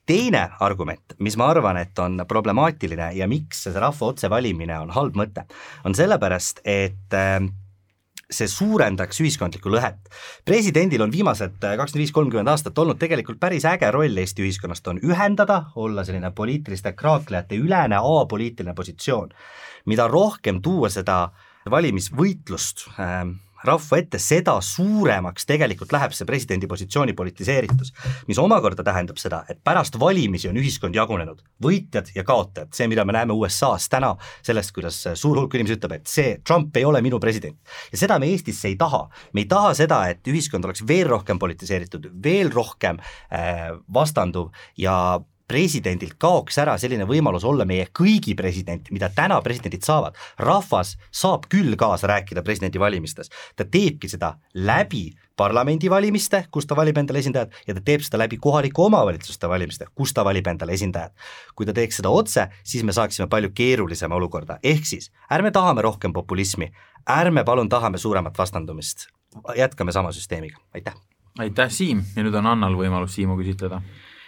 Teine 0.06 0.48
argument, 0.60 1.14
mis 1.18 1.36
ma 1.36 1.46
arvan, 1.52 1.76
et 1.76 1.98
on 1.98 2.24
problemaatiline 2.28 3.12
ja 3.14 3.28
miks 3.30 3.62
see 3.66 3.74
rahva 3.78 4.10
otsevalimine 4.10 4.78
on 4.80 4.90
halb 4.90 5.16
mõte, 5.16 5.44
on 5.84 5.94
sellepärast, 5.94 6.64
et 6.64 7.14
äh, 7.14 7.38
see 8.30 8.48
suurendaks 8.48 9.20
ühiskondlikku 9.20 9.72
lõhet. 9.72 9.98
presidendil 10.44 11.02
on 11.02 11.12
viimased 11.12 11.64
äh, 11.64 11.76
kakskümmend 11.76 12.04
viis, 12.04 12.14
kolmkümmend 12.14 12.52
aastat 12.52 12.78
olnud 12.78 12.98
tegelikult 12.98 13.40
päris 13.40 13.66
äge 13.68 13.90
roll 13.90 14.16
Eesti 14.22 14.44
ühiskonnast, 14.46 14.86
on 14.88 15.02
ühendada, 15.02 15.64
olla 15.74 16.04
selline 16.04 16.30
poliitiliste 16.30 16.92
kraaklejate 16.92 17.58
ülene 17.58 17.98
apoliitiline 17.98 18.74
positsioon. 18.74 19.30
mida 19.86 20.08
rohkem 20.08 20.62
tuua 20.62 20.88
seda 20.88 21.30
valimisvõitlust 21.70 22.86
äh, 22.98 23.24
rahva 23.66 23.98
ette, 24.00 24.18
seda 24.22 24.56
suuremaks 24.64 25.46
tegelikult 25.48 25.92
läheb 25.94 26.14
see 26.16 26.28
presidendi 26.28 26.68
positsiooni 26.70 27.14
politiseeritus, 27.16 27.92
mis 28.28 28.40
omakorda 28.40 28.84
tähendab 28.86 29.20
seda, 29.20 29.42
et 29.50 29.60
pärast 29.64 29.98
valimisi 30.00 30.50
on 30.50 30.58
ühiskond 30.60 30.96
jagunenud, 30.96 31.42
võitjad 31.62 32.12
ja 32.16 32.24
kaotajad, 32.26 32.72
see, 32.76 32.88
mida 32.90 33.04
me 33.04 33.16
näeme 33.16 33.36
USA-s 33.36 33.90
täna, 33.92 34.14
sellest, 34.46 34.74
kuidas 34.76 35.02
suur 35.14 35.42
hulk 35.42 35.56
inimesi 35.58 35.78
ütleb, 35.78 35.98
et 36.00 36.10
see 36.10 36.36
Trump 36.46 36.76
ei 36.76 36.86
ole 36.88 37.02
minu 37.04 37.20
president. 37.20 37.58
ja 37.92 37.98
seda 38.00 38.18
me 38.18 38.30
Eestisse 38.30 38.68
ei 38.70 38.78
taha, 38.80 39.06
me 39.34 39.44
ei 39.44 39.50
taha 39.50 39.74
seda, 39.76 40.02
et 40.10 40.26
ühiskond 40.30 40.64
oleks 40.64 40.84
veel 40.86 41.08
rohkem 41.10 41.38
politiseeritud, 41.38 42.10
veel 42.22 42.52
rohkem 42.54 43.00
äh, 43.00 43.70
vastanduv 43.92 44.50
ja 44.78 45.20
presidendilt 45.50 46.14
kaoks 46.20 46.60
ära 46.62 46.76
selline 46.78 47.06
võimalus 47.08 47.44
olla 47.48 47.64
meie 47.66 47.88
kõigi 47.96 48.36
president, 48.38 48.86
mida 48.94 49.08
täna 49.14 49.40
presidendid 49.42 49.82
saavad. 49.82 50.14
rahvas 50.38 50.96
saab 51.10 51.48
küll 51.50 51.74
kaasa 51.76 52.06
rääkida 52.06 52.44
presidendivalimistes, 52.46 53.30
ta 53.56 53.64
teebki 53.64 54.08
seda 54.08 54.36
läbi 54.54 55.10
parlamendivalimiste, 55.36 56.44
kus 56.52 56.68
ta 56.68 56.76
valib 56.76 56.98
endale 57.00 57.18
esindajad, 57.18 57.54
ja 57.66 57.74
ta 57.74 57.82
teeb 57.84 58.04
seda 58.04 58.20
läbi 58.20 58.38
kohaliku 58.38 58.84
omavalitsuste 58.86 59.48
valimiste, 59.48 59.88
kus 59.94 60.12
ta 60.14 60.24
valib 60.24 60.46
endale 60.46 60.76
esindajad. 60.76 61.12
kui 61.54 61.66
ta 61.66 61.72
teeks 61.72 61.96
seda 61.96 62.10
otse, 62.10 62.46
siis 62.64 62.84
me 62.84 62.92
saaksime 62.92 63.26
palju 63.28 63.50
keerulisema 63.54 64.14
olukorda, 64.14 64.58
ehk 64.62 64.86
siis 64.86 65.10
ärme 65.32 65.50
tahame 65.50 65.82
rohkem 65.82 66.12
populismi, 66.12 66.70
ärme 67.10 67.44
palun 67.44 67.68
tahame 67.68 67.98
suuremat 67.98 68.38
vastandumist, 68.38 69.08
jätkame 69.56 69.92
sama 69.92 70.12
süsteemiga, 70.12 70.60
aitäh! 70.74 70.94
aitäh, 71.38 71.70
Siim, 71.70 72.04
ja 72.16 72.22
nüüd 72.22 72.34
on 72.34 72.46
Annal 72.46 72.76
võimalus 72.76 73.14
Siimu 73.14 73.36
küsitleda 73.38 73.80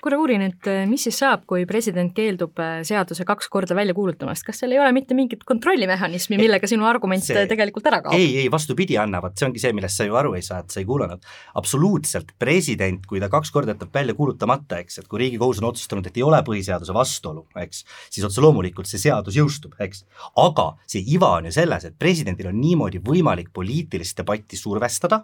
korra 0.02 0.18
uurin, 0.18 0.42
et 0.48 0.68
eh, 0.70 0.82
mis 0.90 1.04
siis 1.06 1.16
saab, 1.22 1.44
kui 1.48 1.62
president 1.68 2.10
keeldub 2.14 2.58
eh, 2.62 2.80
seaduse 2.86 3.24
kaks 3.26 3.48
korda 3.52 3.76
välja 3.78 3.94
kuulutamast, 3.94 4.44
kas 4.46 4.58
seal 4.62 4.74
ei 4.74 4.80
ole 4.82 4.90
mitte 4.96 5.14
mingit 5.14 5.44
kontrollimehhanismi, 5.46 6.38
millega 6.40 6.68
sinu 6.70 6.88
argument 6.88 7.24
see, 7.24 7.44
tegelikult 7.50 7.86
ära 7.90 8.00
kaob? 8.02 8.16
ei, 8.18 8.32
ei 8.42 8.50
vastupidi, 8.52 8.98
Anna, 8.98 9.20
vot 9.22 9.38
see 9.38 9.46
ongi 9.46 9.62
see, 9.62 9.74
millest 9.76 10.00
sa 10.00 10.06
ju 10.08 10.18
aru 10.18 10.34
ei 10.38 10.42
saa, 10.46 10.62
et 10.64 10.74
sa 10.74 10.82
ei 10.82 10.88
kuulanud. 10.88 11.22
absoluutselt, 11.60 12.34
president, 12.42 13.06
kui 13.06 13.22
ta 13.22 13.30
kaks 13.32 13.52
korda 13.54 13.76
jätab 13.76 13.94
välja 13.94 14.16
kuulutamata, 14.18 14.80
eks, 14.82 14.98
et 15.02 15.10
kui 15.10 15.22
Riigikohus 15.22 15.62
on 15.62 15.68
otsustanud, 15.70 16.08
et 16.08 16.18
ei 16.18 16.26
ole 16.26 16.42
põhiseaduse 16.46 16.96
vastuolu, 16.96 17.46
eks, 17.62 17.84
siis 18.10 18.26
otse 18.26 18.42
loomulikult 18.42 18.90
see 18.90 19.02
seadus 19.02 19.38
jõustub, 19.38 19.78
eks. 19.82 20.02
aga 20.42 20.72
see 20.86 21.04
iva 21.14 21.30
on 21.38 21.46
ju 21.50 21.54
selles, 21.54 21.86
et 21.86 21.98
presidendil 21.98 22.50
on 22.50 22.58
niimoodi 22.58 23.02
võimalik 23.06 23.52
poliitilist 23.54 24.18
debatti 24.18 24.58
survestada, 24.58 25.22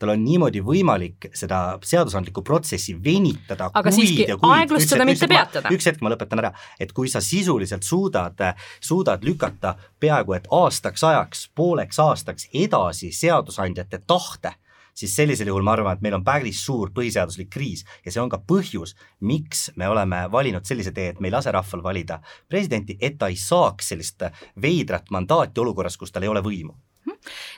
tal 0.00 0.14
on 0.14 0.22
niimoodi 0.24 0.62
võimalik 0.64 1.30
seda 1.36 1.78
seadusandlikku 1.84 2.42
protsessi 2.46 2.96
venitada, 3.02 3.70
kui 3.70 3.94
siiski 3.94 4.15
aeglustada, 4.24 5.04
mitte 5.08 5.28
peatada. 5.30 5.72
üks 5.74 5.88
hetk, 5.88 6.02
ma 6.04 6.12
lõpetan 6.12 6.42
ära, 6.42 6.52
et 6.80 6.92
kui 6.96 7.08
sa 7.12 7.20
sisuliselt 7.24 7.86
suudad, 7.86 8.40
suudad 8.80 9.24
lükata 9.26 9.76
peaaegu 10.00 10.36
et 10.36 10.46
aastaks 10.50 11.04
ajaks, 11.04 11.48
pooleks 11.54 11.98
aastaks 12.02 12.48
edasi 12.54 13.12
seadusandjate 13.12 14.02
tahte, 14.06 14.54
siis 14.96 15.16
sellisel 15.16 15.50
juhul 15.52 15.64
ma 15.66 15.76
arvan, 15.76 15.96
et 15.96 16.04
meil 16.04 16.16
on 16.16 16.24
päris 16.24 16.62
suur 16.64 16.90
põhiseaduslik 16.96 17.50
kriis. 17.52 17.84
Ja 18.04 18.12
see 18.12 18.22
on 18.22 18.32
ka 18.32 18.40
põhjus, 18.40 18.96
miks 19.20 19.70
me 19.76 19.88
oleme 19.88 20.24
valinud 20.32 20.64
sellise 20.64 20.94
tee, 20.96 21.12
et 21.12 21.20
me 21.20 21.28
ei 21.28 21.36
lase 21.36 21.52
rahval 21.52 21.84
valida 21.84 22.20
presidenti, 22.48 22.98
et 23.00 23.18
ta 23.18 23.28
ei 23.32 23.36
saaks 23.40 23.92
sellist 23.92 24.28
veidrat 24.62 25.12
mandaati 25.12 25.60
olukorras, 25.60 25.96
kus 26.00 26.12
tal 26.12 26.24
ei 26.24 26.32
ole 26.32 26.44
võimu 26.44 26.76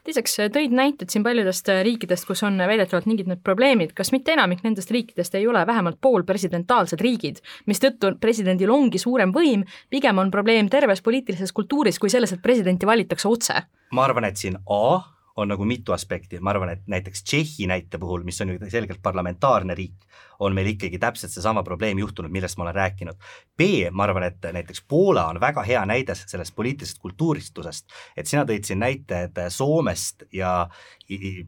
teiseks 0.07 0.39
tõid 0.55 0.75
näited 0.75 1.11
siin 1.13 1.25
paljudest 1.27 1.71
riikidest, 1.87 2.27
kus 2.29 2.43
on 2.47 2.59
väidetavalt 2.59 3.09
mingid 3.11 3.31
need 3.31 3.43
probleemid, 3.45 3.93
kas 3.97 4.13
mitte 4.15 4.35
enamik 4.37 4.65
nendest 4.67 4.91
riikidest 4.95 5.35
ei 5.39 5.47
ole 5.47 5.65
vähemalt 5.67 6.01
poolpresidentaalsed 6.01 7.01
riigid, 7.05 7.43
mistõttu 7.67 8.15
presidendil 8.21 8.73
ongi 8.75 9.01
suurem 9.03 9.35
võim, 9.35 9.65
pigem 9.91 10.19
on 10.19 10.33
probleem 10.35 10.71
terves 10.73 11.03
poliitilises 11.05 11.53
kultuuris 11.53 11.99
kui 11.99 12.11
selles, 12.11 12.33
et 12.33 12.43
presidenti 12.43 12.87
valitakse 12.87 13.29
otse? 13.29 13.63
ma 13.93 14.05
arvan, 14.05 14.27
et 14.29 14.37
siin 14.37 14.59
A 14.69 15.01
on 15.39 15.49
nagu 15.49 15.65
mitu 15.65 15.95
aspekti, 15.95 16.41
ma 16.43 16.51
arvan, 16.51 16.73
et 16.75 16.87
näiteks 16.91 17.23
Tšehhi 17.23 17.69
näite 17.71 17.99
puhul, 17.99 18.25
mis 18.27 18.41
on 18.43 18.53
ju 18.53 18.71
selgelt 18.71 19.01
parlamentaarne 19.03 19.75
riik, 19.79 19.95
on 20.39 20.55
meil 20.55 20.73
ikkagi 20.75 20.99
täpselt 20.99 21.33
seesama 21.33 21.63
probleem 21.67 21.99
juhtunud, 21.99 22.31
millest 22.31 22.59
ma 22.59 22.67
olen 22.67 22.75
rääkinud. 22.75 23.19
B, 23.57 23.89
ma 23.91 24.07
arvan, 24.07 24.29
et 24.29 24.45
näiteks 24.53 24.85
Poola 24.89 25.27
on 25.33 25.41
väga 25.41 25.63
hea 25.67 25.83
näide 25.87 26.15
sellest 26.19 26.55
poliitilisest 26.57 27.03
kultuuristusest, 27.03 27.89
et 28.17 28.27
sina 28.27 28.45
tõid 28.49 28.69
siin 28.69 28.83
näited 28.83 29.39
Soomest 29.51 30.29
ja 30.33 30.69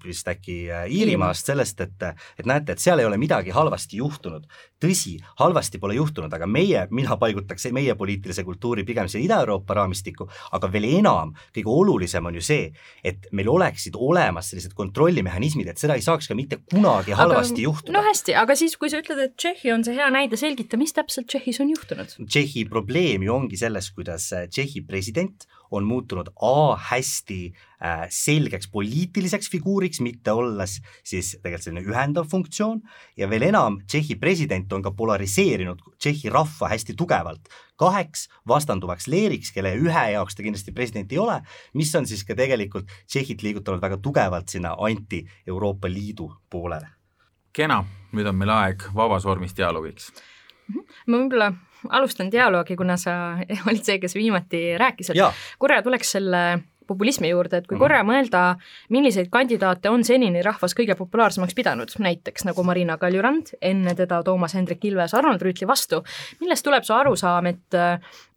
vist 0.04 0.28
äkki 0.28 0.70
äh, 0.72 0.86
Iirimaast 0.90 1.46
sellest, 1.46 1.80
et, 1.80 2.02
et 2.38 2.46
näete, 2.48 2.72
et 2.72 2.82
seal 2.82 2.98
ei 2.98 3.06
ole 3.06 3.18
midagi 3.20 3.50
halvasti 3.54 4.00
juhtunud. 4.00 4.46
tõsi, 4.80 5.18
halvasti 5.36 5.76
pole 5.78 5.94
juhtunud, 5.94 6.32
aga 6.32 6.46
meie, 6.48 6.86
mina 6.90 7.16
paigutaks 7.20 7.66
meie 7.76 7.92
poliitilise 7.94 8.44
kultuuri 8.44 8.80
pigem 8.88 9.10
siia 9.12 9.20
Ida-Euroopa 9.26 9.74
raamistikku, 9.76 10.24
aga 10.56 10.70
veel 10.72 10.86
enam, 10.88 11.34
kõige 11.52 11.68
olulisem 11.68 12.24
on 12.26 12.38
ju 12.38 12.44
see, 12.44 12.70
et 13.04 13.28
meil 13.36 13.50
oleksid 13.52 13.98
olemas 14.00 14.48
sellised 14.48 14.72
kontrollimehhanismid, 14.78 15.68
et 15.68 15.78
seda 15.82 15.98
ei 16.00 16.04
saaks 16.04 16.30
ka 16.30 16.34
mitte 16.38 16.62
kunagi 16.64 17.12
halvasti 17.12 17.60
aga, 17.60 17.66
juhtuda. 17.66 17.98
no 17.98 18.04
hästi, 18.08 18.38
aga 18.40 18.56
siis 18.56 18.78
kui 18.80 18.88
sa 18.88 19.02
ütled, 19.02 19.18
et 19.20 19.34
Tšehhi 19.36 19.74
on 19.74 19.82
see 19.84 19.92
hea 19.92 20.06
näide, 20.08 20.38
selgita, 20.40 20.78
mis 20.80 20.94
täpselt 20.96 21.26
Tšehhis 21.28 21.58
on 21.60 21.68
juhtunud? 21.74 22.14
Tšehhi 22.24 22.64
probleem 22.70 23.26
ju 23.26 23.34
ongi 23.34 23.58
selles, 23.60 23.90
kuidas 23.92 24.30
äh, 24.32 24.46
Tšehhi 24.48 24.80
president 24.88 25.44
on 25.76 25.84
muutunud 25.84 26.30
A 26.40 26.76
hästi 26.88 27.40
äh, 27.52 28.06
selgeks 28.08 28.70
poliitiliseks 28.72 29.50
figuuriks, 29.52 30.00
mitte 30.00 30.32
olles 30.32 30.78
siis 31.04 31.34
tegelikult 31.36 31.66
selline 31.66 31.84
ühendav 31.84 32.30
funktsioon. 32.30 32.80
Ja 33.20 33.28
veel 33.28 33.44
enam, 33.50 33.82
Tšehhi 33.84 34.16
president 34.22 34.72
on 34.72 34.84
ka 34.86 34.94
polariseerinud 34.96 35.82
Tšehhi 35.98 36.32
rahva 36.32 36.70
hästi 36.72 36.96
tugevalt. 36.96 37.52
Kaheks 37.80 38.30
vastanduvaks 38.48 39.10
leeriks, 39.12 39.52
kelle 39.52 39.74
ühe 39.76 40.06
jaoks 40.14 40.38
ta 40.38 40.46
kindlasti 40.46 40.72
president 40.76 41.12
ei 41.12 41.20
ole, 41.20 41.36
mis 41.76 41.92
on 42.00 42.08
siis 42.08 42.24
ka 42.24 42.38
tegelikult 42.38 42.88
Tšehhit 43.04 43.44
liigutanud 43.44 43.84
väga 43.84 44.00
tugevalt 44.00 44.48
sinna 44.56 44.72
anti-Euroopa 44.88 45.92
Liidu 45.92 46.30
poolele 46.48 46.96
kena, 47.52 47.82
nüüd 48.12 48.28
on 48.30 48.38
meil 48.38 48.52
aeg 48.54 48.86
vabas 48.94 49.26
vormis 49.26 49.56
dialoogiks. 49.56 50.12
ma 51.06 51.16
võib-olla 51.16 51.52
alustan 51.88 52.30
dialoogi, 52.32 52.76
kuna 52.76 52.96
sa 53.00 53.36
olid 53.68 53.84
see, 53.84 53.98
kes 54.02 54.14
viimati 54.14 54.78
rääkis, 54.80 55.14
et 55.14 55.42
korra 55.58 55.82
tuleks 55.82 56.16
selle 56.18 56.44
populismi 56.90 57.28
juurde, 57.30 57.60
et 57.60 57.66
kui 57.66 57.76
mm 57.76 57.78
-hmm. 57.78 57.84
korra 57.84 58.02
mõelda, 58.02 58.40
milliseid 58.88 59.28
kandidaate 59.30 59.90
on 59.90 60.04
senini 60.04 60.42
rahvas 60.42 60.74
kõige 60.74 60.96
populaarsemaks 60.98 61.54
pidanud, 61.54 61.92
näiteks 61.98 62.44
nagu 62.48 62.64
Marina 62.66 62.96
Kaljurand, 62.98 63.54
enne 63.62 63.94
teda 63.94 64.22
Toomas 64.22 64.54
Hendrik 64.54 64.84
Ilves 64.84 65.14
Arnold 65.14 65.42
Rüütli 65.42 65.68
vastu, 65.68 66.02
millest 66.40 66.66
tuleb 66.66 66.84
see 66.84 66.96
arusaam, 66.96 67.46
et 67.46 67.78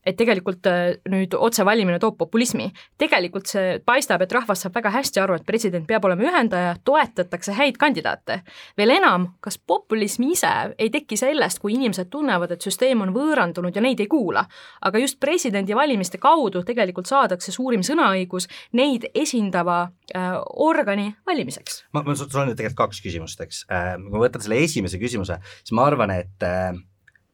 et 0.06 0.18
tegelikult 0.20 0.68
äh, 0.70 0.98
nüüd 1.10 1.36
otsevalimine 1.38 2.00
toob 2.00 2.18
populismi. 2.20 2.70
tegelikult 3.00 3.48
see 3.50 3.80
paistab, 3.86 4.24
et 4.24 4.32
rahvas 4.36 4.64
saab 4.66 4.76
väga 4.76 4.92
hästi 4.94 5.22
aru, 5.24 5.38
et 5.40 5.46
president 5.48 5.88
peab 5.88 6.06
olema 6.06 6.28
ühendaja, 6.28 6.76
toetatakse 6.86 7.56
häid 7.58 7.80
kandidaate. 7.82 8.42
veel 8.78 8.96
enam, 8.98 9.30
kas 9.42 9.58
populism 9.58 10.28
ise 10.30 10.52
ei 10.78 10.90
teki 10.94 11.18
sellest, 11.20 11.60
kui 11.64 11.76
inimesed 11.78 12.12
tunnevad, 12.12 12.52
et 12.52 12.62
süsteem 12.62 13.02
on 13.06 13.14
võõrandunud 13.16 13.76
ja 13.76 13.82
neid 13.82 14.00
ei 14.04 14.10
kuula, 14.12 14.46
aga 14.82 15.02
just 15.02 15.20
presidendivalimiste 15.20 16.20
kaudu 16.22 16.64
tegelikult 16.64 17.10
saadakse 17.10 17.52
suurim 17.52 17.84
sõnaõigus 17.86 18.50
neid 18.74 19.08
esindava 19.14 19.84
äh, 20.16 20.38
organi 20.56 21.14
valimiseks? 21.26 21.84
ma, 21.94 22.04
ma, 22.04 22.16
sul 22.16 22.28
on 22.28 22.56
tegelikult 22.56 22.82
kaks 22.88 23.04
küsimust, 23.06 23.42
eks 23.46 23.66
äh,, 23.72 23.94
kui 24.00 24.18
ma 24.18 24.26
võtan 24.26 24.44
selle 24.44 24.60
esimese 24.64 25.00
küsimuse, 25.02 25.40
siis 25.64 25.76
ma 25.76 25.88
arvan, 25.88 26.12
et 26.16 26.48
äh, 26.48 26.74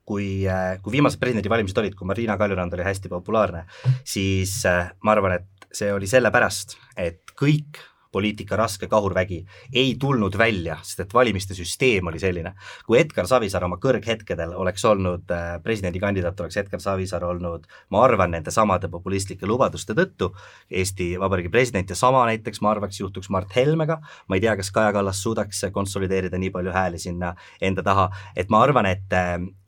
kui, 0.10 0.48
äh, 0.50 0.80
kui 0.82 0.98
viimased 0.98 1.22
presidendivalimised 1.22 1.78
olid, 1.84 1.96
kui 1.98 2.10
Marina 2.10 2.38
Kaljurand 2.40 2.74
oli 2.74 2.88
hästi 2.88 3.12
populaarne, 3.12 3.66
siis 4.08 4.58
äh, 4.66 4.90
ma 5.06 5.14
arvan, 5.14 5.38
et 5.38 5.70
see 5.76 5.92
oli 5.94 6.10
sellepärast, 6.10 6.80
et 6.98 7.36
kõik 7.38 7.78
poliitika 8.12 8.56
raske 8.56 8.88
kahurvägi 8.88 9.40
ei 9.74 9.96
tulnud 10.00 10.38
välja, 10.38 10.80
sest 10.84 11.04
et 11.06 11.14
valimiste 11.14 11.54
süsteem 11.58 12.08
oli 12.08 12.20
selline. 12.20 12.54
kui 12.86 13.00
Edgar 13.00 13.28
Savisaar 13.28 13.64
oma 13.64 13.78
kõrghetkedel 13.78 14.54
oleks 14.56 14.86
olnud 14.86 15.32
äh, 15.32 15.62
presidendikandidaat, 15.64 16.40
oleks 16.40 16.58
Edgar 16.58 16.82
Savisaar 16.82 17.24
olnud, 17.24 17.68
ma 17.90 18.04
arvan, 18.04 18.32
nende 18.32 18.52
samade 18.52 18.90
populistlike 18.90 19.46
lubaduste 19.46 19.94
tõttu 19.94 20.32
Eesti 20.72 21.12
Vabariigi 21.20 21.50
president 21.50 21.90
ja 21.90 21.96
sama 21.96 22.26
näiteks 22.30 22.62
ma 22.62 22.72
arvaks 22.72 23.00
juhtuks 23.00 23.30
Mart 23.30 23.56
Helmega, 23.56 24.00
ma 24.28 24.36
ei 24.36 24.42
tea, 24.42 24.56
kas 24.58 24.72
Kaja 24.72 24.94
Kallas 24.94 25.24
suudaks 25.24 25.66
konsolideerida 25.74 26.38
nii 26.38 26.50
palju 26.56 26.74
hääli 26.74 27.00
sinna 27.00 27.36
enda 27.62 27.84
taha, 27.84 28.10
et 28.36 28.50
ma 28.50 28.64
arvan, 28.64 28.86
et 28.90 29.18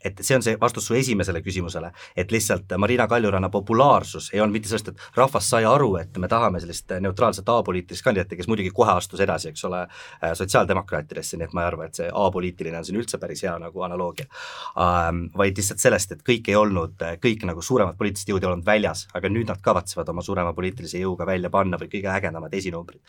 et 0.03 0.21
see 0.25 0.35
on 0.35 0.43
see 0.43 0.57
vastus 0.61 0.87
su 0.89 0.95
esimesele 0.97 1.41
küsimusele, 1.45 1.91
et 2.17 2.31
lihtsalt 2.33 2.73
Marina 2.81 3.07
Kaljuranna 3.07 3.51
populaarsus 3.53 4.31
ei 4.33 4.41
olnud 4.41 4.57
mitte 4.57 4.71
sellest, 4.71 4.91
et 4.91 5.17
rahvas 5.17 5.49
sai 5.53 5.65
aru, 5.67 5.93
et 6.01 6.17
me 6.21 6.29
tahame 6.31 6.61
sellist 6.63 6.93
neutraalset 7.03 7.49
apoliitilist 7.49 8.05
kandidaati, 8.05 8.30
kes 8.39 8.49
muidugi 8.51 8.71
kohe 8.75 8.93
astus 8.93 9.21
edasi, 9.23 9.51
eks 9.51 9.65
ole, 9.69 9.81
äh, 10.21 10.33
sotsiaaldemokraatidesse, 10.37 11.37
nii 11.37 11.49
et 11.49 11.55
ma 11.57 11.65
ei 11.65 11.69
arva, 11.71 11.87
et 11.87 11.99
see 11.99 12.09
apoliitiline 12.09 12.79
on 12.79 12.87
siin 12.87 12.99
üldse 13.01 13.19
päris 13.21 13.43
hea 13.45 13.53
nagu 13.61 13.85
analoogia 13.87 14.27
ähm,. 14.79 15.27
vaid 15.37 15.57
lihtsalt 15.57 15.81
sellest, 15.83 16.15
et 16.15 16.25
kõik 16.27 16.49
ei 16.51 16.57
olnud, 16.59 17.01
kõik 17.23 17.45
nagu 17.47 17.63
suuremad 17.65 17.97
poliitilised 17.99 18.33
jõud 18.33 18.43
ei 18.43 18.51
olnud 18.51 18.67
väljas, 18.67 19.05
aga 19.17 19.31
nüüd 19.31 19.49
nad 19.51 19.61
kavatsevad 19.63 20.09
oma 20.13 20.23
suurema 20.25 20.53
poliitilise 20.57 21.01
jõuga 21.01 21.27
välja 21.27 21.51
panna 21.53 21.79
või 21.81 21.91
kõige 21.91 22.11
ägedamad 22.11 22.53
esinumbrid. 22.53 23.01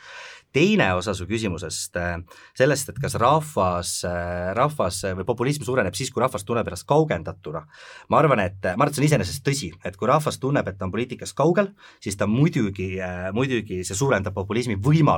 teine 0.52 0.91
osa 0.95 1.14
su 1.17 1.25
küsimusest, 1.25 1.97
äh, 1.97 2.19
sellest, 2.55 2.88
et 2.88 2.99
kas 3.00 3.14
rahvas, 3.14 4.05
äh, 4.05 4.52
rahvas 4.55 5.02
või 5.17 5.25
populism 5.25 5.64
suureneb 5.64 5.95
siis, 5.95 6.11
kui 6.11 6.21
rahvas 6.21 6.45
tunneb 6.45 6.67
ennast 6.69 6.87
kaugendatuna. 6.87 7.67
ma 8.09 8.19
arvan, 8.19 8.41
et, 8.41 8.61
ma 8.62 8.85
arvan, 8.85 8.88
et 8.88 8.95
see 8.95 9.02
on 9.02 9.07
iseenesest 9.07 9.45
tõsi, 9.45 9.73
et 9.85 9.97
kui 9.97 10.09
rahvas 10.09 10.38
tunneb, 10.38 10.69
et 10.69 10.79
ta 10.79 10.85
on 10.85 10.93
poliitikast 10.93 11.37
kaugel, 11.37 11.73
siis 12.00 12.17
ta 12.17 12.26
muidugi, 12.26 12.99
muidugi 13.33 13.83
see 13.85 13.97
suurendab 13.97 14.35
populismi 14.35 14.76
võimalust. 14.76 15.12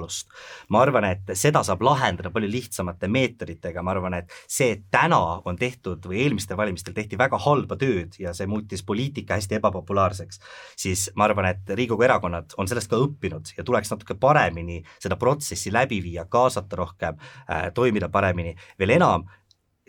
Ma 0.68 0.82
arvan, 0.84 1.06
et 1.08 1.34
seda 1.38 1.62
saab 1.66 1.82
lahendada 1.86 2.30
palju 2.34 2.50
lihtsamate 2.50 3.08
meetoditega, 3.12 3.82
ma 3.82 3.94
arvan, 3.94 4.18
et 4.20 4.32
see, 4.46 4.72
et 4.76 4.84
täna 4.92 5.20
on 5.44 5.58
tehtud 5.60 6.04
või 6.08 6.22
eelmistel 6.24 6.58
valimistel 6.58 6.96
tehti 6.96 7.18
väga 7.20 7.38
halba 7.44 7.78
tööd 7.80 8.18
ja 8.18 8.34
see 8.36 8.48
muutis 8.50 8.84
poliitika 8.86 9.38
hästi 9.38 9.58
ebapopulaarseks, 9.60 10.40
siis 10.80 11.08
ma 11.16 11.28
arvan, 11.28 11.50
et 11.52 11.74
Riigikogu 11.74 12.06
erakonnad 12.06 12.56
on 12.58 12.70
sellest 12.70 12.90
ka 12.90 13.00
õppinud 13.00 13.54
ja 13.58 13.64
tuleks 13.66 13.92
natuke 13.92 14.16
paremini 14.20 14.80
seda 14.98 15.18
protsessi 15.20 15.72
läbi 15.72 16.00
viia, 16.04 16.26
kaasata 16.30 16.80
rohkem 16.80 17.18
äh,, 17.18 17.70
toimida 17.74 18.10
paremini, 18.12 18.54
veel 18.78 18.96
enam, 18.98 19.28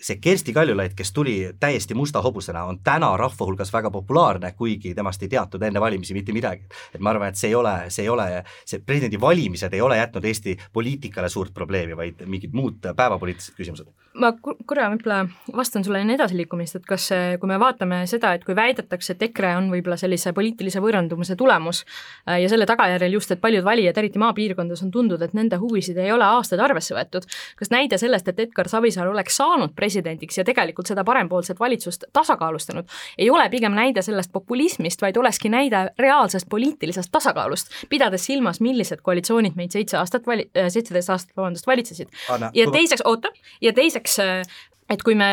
see 0.02 0.20
Kersti 0.22 0.54
Kaljulaid, 0.54 0.94
kes 0.96 1.14
tuli 1.14 1.36
täiesti 1.60 1.94
musta 1.94 2.22
hobusena, 2.22 2.64
on 2.64 2.80
täna 2.84 3.18
rahva 3.18 3.46
hulgas 3.46 3.74
väga 3.74 3.92
populaarne, 3.92 4.52
kuigi 4.52 4.94
temast 4.96 5.24
ei 5.24 5.30
teatud 5.32 5.64
enne 5.64 5.82
valimisi 5.82 6.14
mitte 6.14 6.34
midagi. 6.36 6.68
et 6.94 7.00
ma 7.00 7.10
arvan, 7.10 7.30
et 7.30 7.40
see 7.40 7.50
ei 7.50 7.56
ole, 7.56 7.75
see 7.90 8.04
ei 8.04 8.10
ole, 8.10 8.44
see 8.66 8.80
presidendivalimised 8.80 9.74
ei 9.74 9.82
ole 9.82 9.98
jätnud 9.98 10.25
Eesti 10.25 10.58
poliitikale 10.74 11.30
suurt 11.30 11.54
probleemi, 11.54 11.98
vaid 11.98 12.25
mingid 12.25 12.54
muud 12.54 12.92
päevapoliitilised 12.96 13.56
küsimused. 13.56 13.88
Ma 14.19 14.31
korra 14.39 14.89
võib-olla 14.93 15.24
vastan 15.55 15.84
sulle 15.86 16.00
enne 16.03 16.15
edasiliikumist, 16.15 16.79
et 16.79 16.86
kas, 16.88 17.07
kui 17.39 17.50
me 17.50 17.57
vaatame 17.60 18.01
seda, 18.10 18.34
et 18.36 18.45
kui 18.48 18.55
väidetakse, 18.57 19.15
et 19.15 19.24
EKRE 19.29 19.55
on 19.60 19.67
võib-olla 19.74 19.98
sellise 20.00 20.31
poliitilise 20.36 20.81
võõrandumise 20.84 21.36
tulemus 21.39 21.84
äh, 21.84 22.39
ja 22.43 22.50
selle 22.51 22.67
tagajärjel 22.69 23.17
just, 23.17 23.34
et 23.36 23.41
paljud 23.41 23.65
valijad, 23.65 23.98
eriti 23.98 24.22
maapiirkondades, 24.22 24.84
on 24.86 24.93
tundnud, 24.93 25.22
et 25.25 25.36
nende 25.38 25.60
huvisid 25.62 26.00
ei 26.01 26.12
ole 26.15 26.25
aastaid 26.27 26.63
arvesse 26.63 26.95
võetud, 26.95 27.27
kas 27.60 27.72
näide 27.74 28.00
sellest, 28.01 28.29
et 28.31 28.39
Edgar 28.48 28.69
Savisaar 28.72 29.10
oleks 29.12 29.39
saanud 29.41 29.75
presidendiks 29.75 30.39
ja 30.39 30.45
tegelikult 30.48 30.89
seda 30.91 31.03
parempoolset 31.07 31.60
valitsust 31.60 32.07
tasakaalustanud, 32.15 32.88
ei 33.17 33.29
ole 33.29 33.50
pigem 33.53 33.75
näide 33.75 34.03
sellest 34.05 34.31
populismist, 34.36 35.03
vaid 35.03 35.17
olekski 35.19 35.51
näide 35.51 35.89
reaalsest 36.00 36.50
poliitilisest 36.50 37.12
tasakaalust, 37.12 37.74
pidades 37.89 38.25
silmas, 38.29 38.62
millised 38.63 39.03
koalitsioonid 39.05 39.60
meid 39.60 39.75
seitse 39.75 40.00
aastat 40.00 40.27
vali-, 40.27 40.50
äh, 40.55 40.72
seitseteist 40.72 41.12
aastat, 41.13 41.36
vabandust, 41.38 41.67
valitsesid. 41.67 42.12
ja 42.53 42.69
teiseks, 42.72 43.03
oota, 43.05 43.31
ja 43.62 43.74
teiseks, 43.75 44.04
äh, 44.19 44.43
et 44.89 45.03
kui 45.03 45.15
me 45.15 45.31